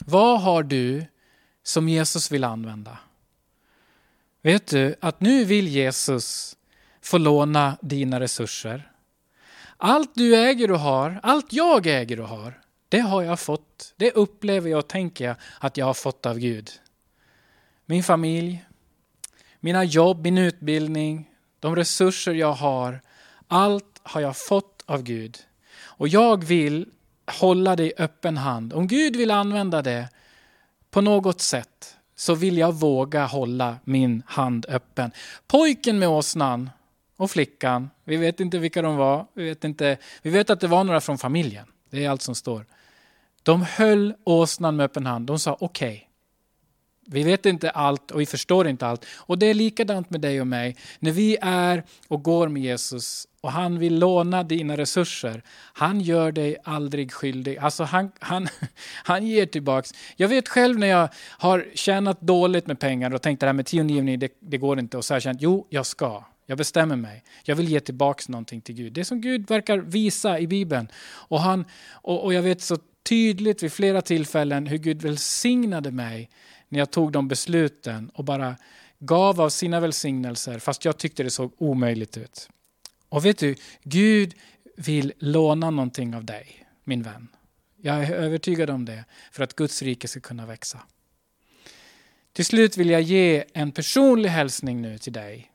Vad 0.06 0.42
har 0.42 0.64
du 0.64 1.06
som 1.64 1.90
Jesus 1.90 2.32
vill 2.32 2.44
använda? 2.44 2.98
Vet 4.42 4.68
du 4.68 4.96
att 5.00 5.22
nu 5.22 5.46
vill 5.46 5.68
Jesus 5.68 6.58
få 7.02 7.18
låna 7.18 7.78
dina 7.82 8.20
resurser. 8.20 8.92
Allt 9.78 10.16
du 10.16 10.36
äger 10.36 10.72
och 10.72 10.80
har, 10.80 11.20
allt 11.24 11.54
jag 11.54 11.88
äger 11.88 12.20
och 12.20 12.28
har, 12.28 12.62
det 12.90 13.00
har 13.00 13.24
jag 13.24 13.40
fått. 13.40 13.94
Det 13.98 14.12
upplever 14.12 14.70
jag 14.70 14.80
och 14.80 14.88
tänker 14.88 15.26
jag 15.26 15.36
att 15.60 15.78
jag 15.78 15.86
har 15.86 15.94
fått 15.94 16.26
av 16.26 16.40
Gud. 16.40 16.72
Min 17.86 18.04
familj, 18.04 18.66
mina 19.60 19.84
jobb, 19.84 20.24
min 20.24 20.38
utbildning, 20.38 21.30
de 21.60 21.76
resurser 21.76 22.34
jag 22.34 22.54
har, 22.54 23.02
allt 23.48 24.00
har 24.04 24.22
jag 24.22 24.38
fått 24.38 24.84
av 24.86 25.04
Gud. 25.04 25.38
Och 25.82 26.08
jag 26.08 26.44
vill 26.44 26.86
hålla 27.40 27.76
det 27.76 27.84
i 27.84 27.94
öppen 27.98 28.38
hand. 28.38 28.74
Om 28.74 28.88
Gud 28.88 29.16
vill 29.16 29.32
använda 29.32 29.82
det 29.82 30.10
på 30.92 31.02
något 31.02 31.42
sätt 31.42 31.96
så 32.16 32.36
vill 32.36 32.58
jag 32.58 32.74
våga 32.74 33.26
hålla 33.26 33.78
min 33.84 34.24
hand 34.26 34.66
öppen. 34.70 35.12
Pojken 35.48 36.00
med 36.00 36.10
åsnan 36.10 36.70
och 37.18 37.32
flickan, 37.32 37.90
vi 38.04 38.18
vet 38.18 38.40
inte 38.40 38.58
vilka 38.58 38.82
de 38.82 38.96
var, 38.96 39.26
vi 39.34 39.44
vet, 39.44 39.64
inte, 39.64 39.98
vi 40.22 40.30
vet 40.30 40.50
att 40.50 40.60
det 40.60 40.68
var 40.68 40.84
några 40.84 41.02
från 41.02 41.18
familjen. 41.18 41.68
Det 41.90 42.06
är 42.06 42.10
allt 42.10 42.22
som 42.22 42.36
står. 42.36 42.66
De 43.44 43.62
höll 43.62 44.14
åsnan 44.24 44.76
med 44.76 44.84
öppen 44.84 45.06
hand. 45.06 45.28
De 45.28 45.40
sa 45.40 45.58
okej. 45.60 45.90
Okay. 45.90 46.09
Vi 47.12 47.24
vet 47.24 47.46
inte 47.46 47.70
allt 47.70 48.12
och 48.12 48.22
vi 48.22 48.26
förstår 48.26 48.68
inte 48.68 48.88
allt. 48.88 49.06
Och 49.18 49.40
det 49.40 49.46
är 49.46 49.54
likadant 49.54 50.10
med 50.10 50.22
dig 50.22 50.42
och 50.42 50.48
mig. 50.48 50.76
När 51.00 51.12
vi 51.12 51.38
är 51.42 51.84
och 52.08 52.24
går 52.24 52.48
med 52.48 52.62
Jesus 52.62 53.28
och 53.42 53.52
han 53.52 53.80
vill 53.80 54.00
låna 54.00 54.44
dina 54.44 54.78
resurser. 54.78 55.44
Han 55.74 56.02
gör 56.02 56.32
dig 56.32 56.58
aldrig 56.64 57.12
skyldig. 57.12 57.58
Alltså 57.58 57.84
han, 57.84 58.12
han, 58.20 58.48
han 59.04 59.28
ger 59.28 59.46
tillbaks. 59.46 59.94
Jag 60.16 60.28
vet 60.28 60.48
själv 60.48 60.80
när 60.80 60.88
jag 60.88 61.10
har 61.38 61.66
tjänat 61.74 62.22
dåligt 62.22 62.68
med 62.68 62.80
pengar 62.80 63.14
och 63.14 63.22
tänkt 63.22 63.40
det 63.40 63.46
här 63.46 63.54
med 63.54 63.66
tiongivning, 63.66 64.20
det, 64.20 64.32
det 64.40 64.58
går 64.58 64.80
inte. 64.80 64.98
Och 64.98 65.06
så 65.06 65.14
har 65.14 65.16
jag 65.16 65.24
känt, 65.24 65.42
jo, 65.42 65.68
jag 65.70 65.86
ska. 65.86 66.24
Jag 66.46 66.58
bestämmer 66.58 66.96
mig. 66.96 67.24
Jag 67.44 67.56
vill 67.56 67.70
ge 67.70 67.80
tillbaks 67.80 68.30
någonting 68.30 68.62
till 68.62 68.76
Gud. 68.76 68.94
Det 68.94 69.06
som 69.06 69.22
Gud 69.22 69.50
verkar 69.50 69.78
visa 69.78 70.40
i 70.40 70.48
Bibeln. 70.48 70.88
Och, 71.12 71.42
han, 71.42 71.66
och, 71.92 72.24
och 72.24 72.34
jag 72.34 72.42
vet 72.42 72.62
så 72.62 72.78
tydligt 73.10 73.64
vid 73.64 73.74
flera 73.74 74.02
tillfällen 74.02 74.68
hur 74.68 74.78
Gud 74.78 75.02
välsignade 75.02 75.92
mig 75.92 76.30
när 76.70 76.80
jag 76.80 76.92
tog 76.92 77.12
de 77.12 77.28
besluten 77.28 78.10
och 78.10 78.24
bara 78.24 78.56
gav 79.00 79.42
av 79.42 79.50
sina 79.50 79.80
välsignelser 79.80 80.60
fast 80.60 80.86
jag 80.86 80.98
tyckte 80.98 81.24
det 81.24 81.30
såg 81.30 81.54
omöjligt 81.58 82.18
ut. 82.18 82.50
Och 83.10 83.26
vet 83.26 83.38
du, 83.38 83.56
Gud 83.84 84.34
vill 84.78 85.14
låna 85.20 85.70
någonting 85.70 86.16
av 86.16 86.26
dig, 86.26 86.66
min 86.84 87.04
vän. 87.04 87.28
Jag 87.82 88.04
är 88.04 88.12
övertygad 88.12 88.70
om 88.70 88.86
det, 88.86 89.06
för 89.32 89.44
att 89.44 89.56
Guds 89.56 89.82
rike 89.82 90.08
ska 90.08 90.20
kunna 90.20 90.46
växa. 90.46 90.80
Till 92.34 92.46
slut 92.46 92.78
vill 92.78 92.90
jag 92.90 93.02
ge 93.02 93.44
en 93.54 93.72
personlig 93.72 94.30
hälsning 94.30 94.82
nu 94.82 94.98
till 94.98 95.14
dig 95.14 95.52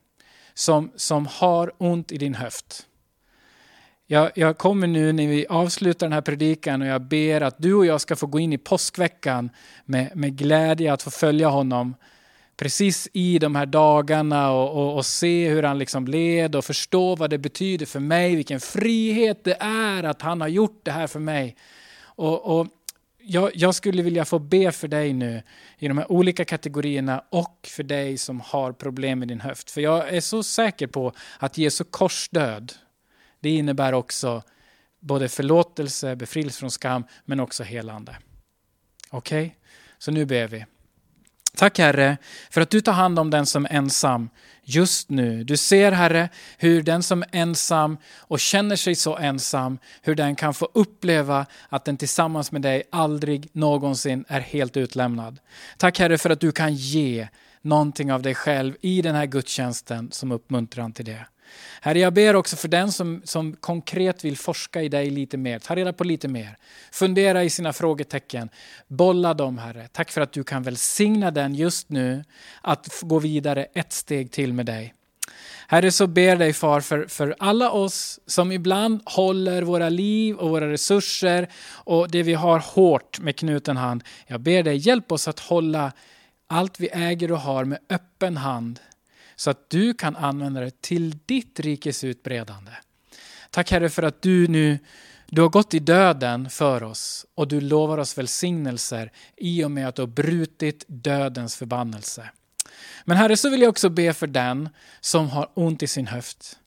som, 0.55 0.93
som 0.97 1.27
har 1.27 1.73
ont 1.79 2.13
i 2.13 2.19
din 2.19 2.35
höft. 2.35 2.87
Jag, 4.07 4.31
jag, 4.35 4.59
kommer 4.59 4.87
nu 4.87 5.13
när 5.13 5.27
vi 5.27 5.47
avslutar 5.47 6.07
den 6.07 6.13
här 6.13 6.21
predikan 6.21 6.83
och 6.83 6.89
jag 6.89 7.03
ber 7.03 7.41
att 7.41 7.55
du 7.59 7.75
och 7.75 7.87
jag 7.87 8.01
ska 8.01 8.17
få 8.17 8.27
gå 8.27 8.39
in 8.39 8.53
i 8.53 8.59
påskveckan 8.59 9.51
med, 9.85 10.17
med 10.17 10.37
glädje 10.37 10.93
att 10.93 11.03
få 11.03 11.11
följa 11.11 11.49
honom 11.49 11.95
precis 12.57 13.09
i 13.13 13.39
de 13.39 13.55
här 13.55 13.67
dagarna 13.67 14.51
och, 14.53 14.83
och, 14.83 14.97
och, 14.97 15.07
se 15.07 15.49
hur 15.49 15.63
han 15.63 15.79
liksom 15.79 16.07
led 16.07 16.57
och 16.57 16.65
förstå 16.65 17.17
vad 17.17 17.31
det 17.31 17.39
betyder 17.39 17.87
för 17.87 18.01
mig, 18.01 18.37
vilken 18.37 18.61
frihet 18.61 19.45
det 19.45 19.57
är 19.61 20.03
att 20.03 20.23
han 20.23 20.41
har 20.41 20.49
gjort 20.49 20.81
det 20.83 20.91
här 20.91 21.07
för 21.07 21.21
mig. 21.21 21.57
Och, 22.05 22.59
och 22.59 22.67
jag, 23.19 23.51
jag, 23.55 23.75
skulle 23.75 24.03
vilja 24.03 24.25
få 24.25 24.39
be 24.39 24.73
för 24.73 24.89
dig 24.89 25.13
nu 25.13 25.43
i 25.79 25.89
de 25.89 25.99
här 25.99 26.13
olika 26.13 26.45
kategorierna 26.45 27.25
och 27.31 27.69
för 27.71 27.83
dig 27.83 28.19
som 28.19 28.41
har 28.41 28.73
problem 28.73 29.19
med 29.19 29.29
din 29.29 29.41
höft. 29.41 29.71
För 29.71 29.81
jag 29.81 30.09
är 30.09 30.21
så 30.21 30.43
säker 30.43 30.87
på 30.87 31.13
att 31.39 31.59
Jesu 31.59 31.85
korsdöd, 31.85 32.73
det 33.45 33.51
innebär 33.51 33.93
också 33.93 34.43
både 35.01 35.29
förlåtelse, 35.29 36.17
befrielse 36.17 36.59
från 36.59 36.71
skam, 36.71 37.05
men 37.25 37.41
också 37.41 37.63
helande. 37.63 38.17
Okej? 39.11 39.47
Okay? 39.47 39.57
Så 39.99 40.11
nu 40.11 40.25
ber 40.25 40.49
vi. 40.49 40.67
Tack 41.57 41.79
Herre 41.79 42.17
för 42.51 42.61
att 42.61 42.71
du 42.71 42.81
tar 42.81 42.93
hand 42.93 43.19
om 43.19 43.31
den 43.31 43.47
som 43.47 43.65
är 43.65 43.73
ensam 43.73 44.29
just 44.63 45.11
nu. 45.11 45.45
Du 45.45 45.57
ser 45.57 45.93
Herre 45.93 46.29
hur 46.59 46.83
den 46.83 47.03
som 47.03 47.23
är 47.23 47.29
ensam 47.33 47.99
och 48.19 48.41
känner 48.41 48.77
sig 48.77 48.95
så 48.95 49.17
ensam, 49.17 49.79
hur 50.03 50.15
den 50.15 50.37
kan 50.37 50.55
få 50.55 50.69
uppleva 50.75 51.47
att 51.69 51.85
den 51.85 51.97
tillsammans 51.97 52.53
med 52.53 52.63
dig 52.63 52.83
aldrig 52.93 53.49
någonsin 53.53 54.25
är 54.29 54.41
helt 54.41 54.77
utlämnad. 54.77 55.39
Tack 55.77 55.99
Herre 55.99 56.19
för 56.19 56.31
att 56.31 56.41
du 56.41 56.53
kan 56.53 56.75
ge 56.75 57.29
någonting 57.63 58.13
av 58.13 58.23
dig 58.23 58.35
själv 58.35 58.77
i 58.81 59.03
den 59.03 59.15
här 59.15 59.27
gudstjänsten 59.27 60.11
som 60.13 60.33
uppmuntran 60.33 60.93
till 60.93 61.05
det. 61.05 61.27
Herre, 61.81 61.99
jag 61.99 62.13
ber 62.13 62.37
också 62.37 62.57
för 62.57 62.69
den 62.69 62.93
som, 62.93 63.23
som 63.25 63.57
konkret 63.57 64.25
vill 64.25 64.37
forska 64.37 64.83
i 64.83 64.89
dig 64.89 65.11
lite 65.11 65.37
mer, 65.37 65.59
ta 65.59 65.77
reda 65.77 65.93
på 65.93 66.05
lite 66.05 66.29
mer, 66.29 66.57
fundera 66.93 67.45
i 67.45 67.51
sina 67.51 67.73
frågetecken, 67.73 68.49
bolla 68.89 69.35
dem 69.35 69.59
Herre. 69.59 69.89
Tack 69.93 70.11
för 70.11 70.21
att 70.21 70.33
du 70.33 70.45
kan 70.45 70.63
välsigna 70.63 71.31
den 71.31 71.55
just 71.55 71.89
nu 71.89 72.25
att 72.63 73.01
gå 73.01 73.19
vidare 73.19 73.67
ett 73.75 73.93
steg 73.93 74.31
till 74.31 74.53
med 74.53 74.67
dig. 74.67 74.95
Herre, 75.69 75.93
så 75.93 76.07
ber 76.07 76.37
dig 76.37 76.53
far 76.53 76.81
för, 76.81 77.07
för 77.07 77.35
alla 77.39 77.71
oss 77.71 78.21
som 78.27 78.53
ibland 78.53 79.01
håller 79.05 79.63
våra 79.63 79.89
liv 79.89 80.37
och 80.37 80.51
våra 80.51 80.73
resurser 80.73 81.49
och 81.67 82.11
det 82.11 82.23
vi 82.23 82.35
har 82.35 82.59
hårt 82.59 83.21
med 83.21 83.37
knuten 83.37 83.77
hand. 83.77 84.05
Jag 84.27 84.41
ber 84.41 84.63
dig, 84.63 84.77
hjälp 84.77 85.13
oss 85.13 85.29
att 85.29 85.41
hålla 85.41 85.93
allt 86.47 86.81
vi 86.81 86.89
äger 86.93 87.33
och 87.33 87.41
har 87.41 87.65
med 87.65 87.79
öppen 87.91 88.37
hand 88.37 88.81
så 89.37 89.51
att 89.51 89.71
du 89.71 89.95
kan 89.95 90.17
använda 90.17 90.61
det 90.61 90.83
till 90.83 91.19
ditt 91.27 91.61
rikes 91.61 92.05
utbredande. 92.05 92.71
Tack 93.51 93.71
Herre 93.71 93.89
för 93.91 94.03
att 94.03 94.23
du 94.23 94.49
nu 94.49 94.79
du 95.27 95.43
har 95.43 95.49
gått 95.49 95.75
i 95.75 95.79
döden 95.79 96.51
för 96.51 96.83
oss 96.83 97.27
och 97.35 97.49
du 97.49 97.61
lovar 97.61 97.99
oss 97.99 98.19
välsignelser 98.19 99.13
i 99.37 99.65
och 99.65 99.71
med 99.71 99.89
att 99.89 99.95
du 99.95 100.03
har 100.03 100.07
brutit 100.07 100.85
dödens 100.87 101.57
förbannelse. 101.57 102.31
Men 103.05 103.17
Herre, 103.17 103.37
så 103.37 103.51
vill 103.51 103.61
jag 103.61 103.69
också 103.69 103.89
be 103.89 104.13
för 104.13 104.27
den 104.27 104.69
som 105.01 105.29
har 105.29 105.51
ont 105.55 105.83
i 105.83 105.87
sin 105.87 106.07
höft. 106.07 106.59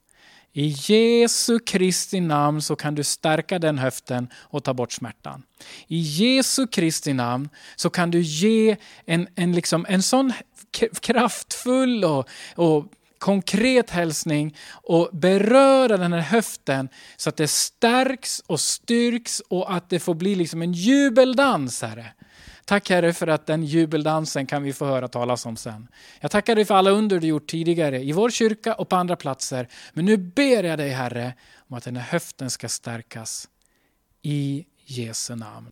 I 0.58 0.76
Jesu 0.78 1.60
Kristi 1.60 2.20
namn 2.20 2.62
så 2.62 2.76
kan 2.76 2.96
du 2.96 3.04
stärka 3.04 3.60
den 3.60 3.78
höften 3.78 4.28
och 4.34 4.64
ta 4.64 4.74
bort 4.74 4.92
smärtan. 4.92 5.44
I 5.88 5.98
Jesu 5.98 6.68
Kristi 6.68 7.14
namn 7.14 7.50
så 7.76 7.90
kan 7.90 8.12
du 8.12 8.22
ge 8.22 8.78
en, 9.06 9.28
en, 9.36 9.52
liksom, 9.52 9.86
en 9.90 10.02
sån 10.02 10.34
kraftfull 11.02 12.04
och, 12.04 12.30
och 12.56 12.86
konkret 13.18 13.90
hälsning 13.90 14.56
och 14.70 15.10
beröra 15.14 15.98
den 15.98 16.14
här 16.14 16.20
höften 16.20 16.90
så 17.18 17.30
att 17.30 17.38
det 17.38 17.48
stärks 17.48 18.40
och 18.48 18.60
styrks 18.60 19.40
och 19.40 19.74
att 19.74 19.90
det 19.90 20.00
får 20.00 20.14
bli 20.14 20.36
liksom 20.36 20.62
en 20.62 20.74
jubeldans, 20.74 21.82
Herre. 21.82 22.14
Tack 22.68 22.90
Herre 22.90 23.14
för 23.14 23.28
att 23.28 23.46
den 23.46 23.64
jubeldansen 23.64 24.46
kan 24.46 24.64
vi 24.64 24.74
få 24.74 24.86
höra 24.86 25.08
talas 25.08 25.46
om 25.46 25.58
sen. 25.58 25.88
Jag 26.20 26.32
tackar 26.32 26.56
dig 26.56 26.66
för 26.66 26.76
alla 26.76 26.90
under 26.90 27.20
du 27.20 27.28
gjort 27.28 27.48
tidigare 27.48 28.04
i 28.04 28.12
vår 28.12 28.30
kyrka 28.30 28.74
och 28.74 28.90
på 28.90 28.96
andra 28.96 29.16
platser. 29.16 29.68
Men 29.94 30.06
nu 30.06 30.18
ber 30.18 30.64
jag 30.64 30.80
dig 30.80 30.90
Herre 30.90 31.34
om 31.58 31.78
att 31.78 31.84
den 31.84 31.96
här 31.96 32.04
höften 32.04 32.50
ska 32.50 32.70
stärkas. 32.70 33.48
I 34.22 34.66
Jesu 34.86 35.36
namn. 35.36 35.72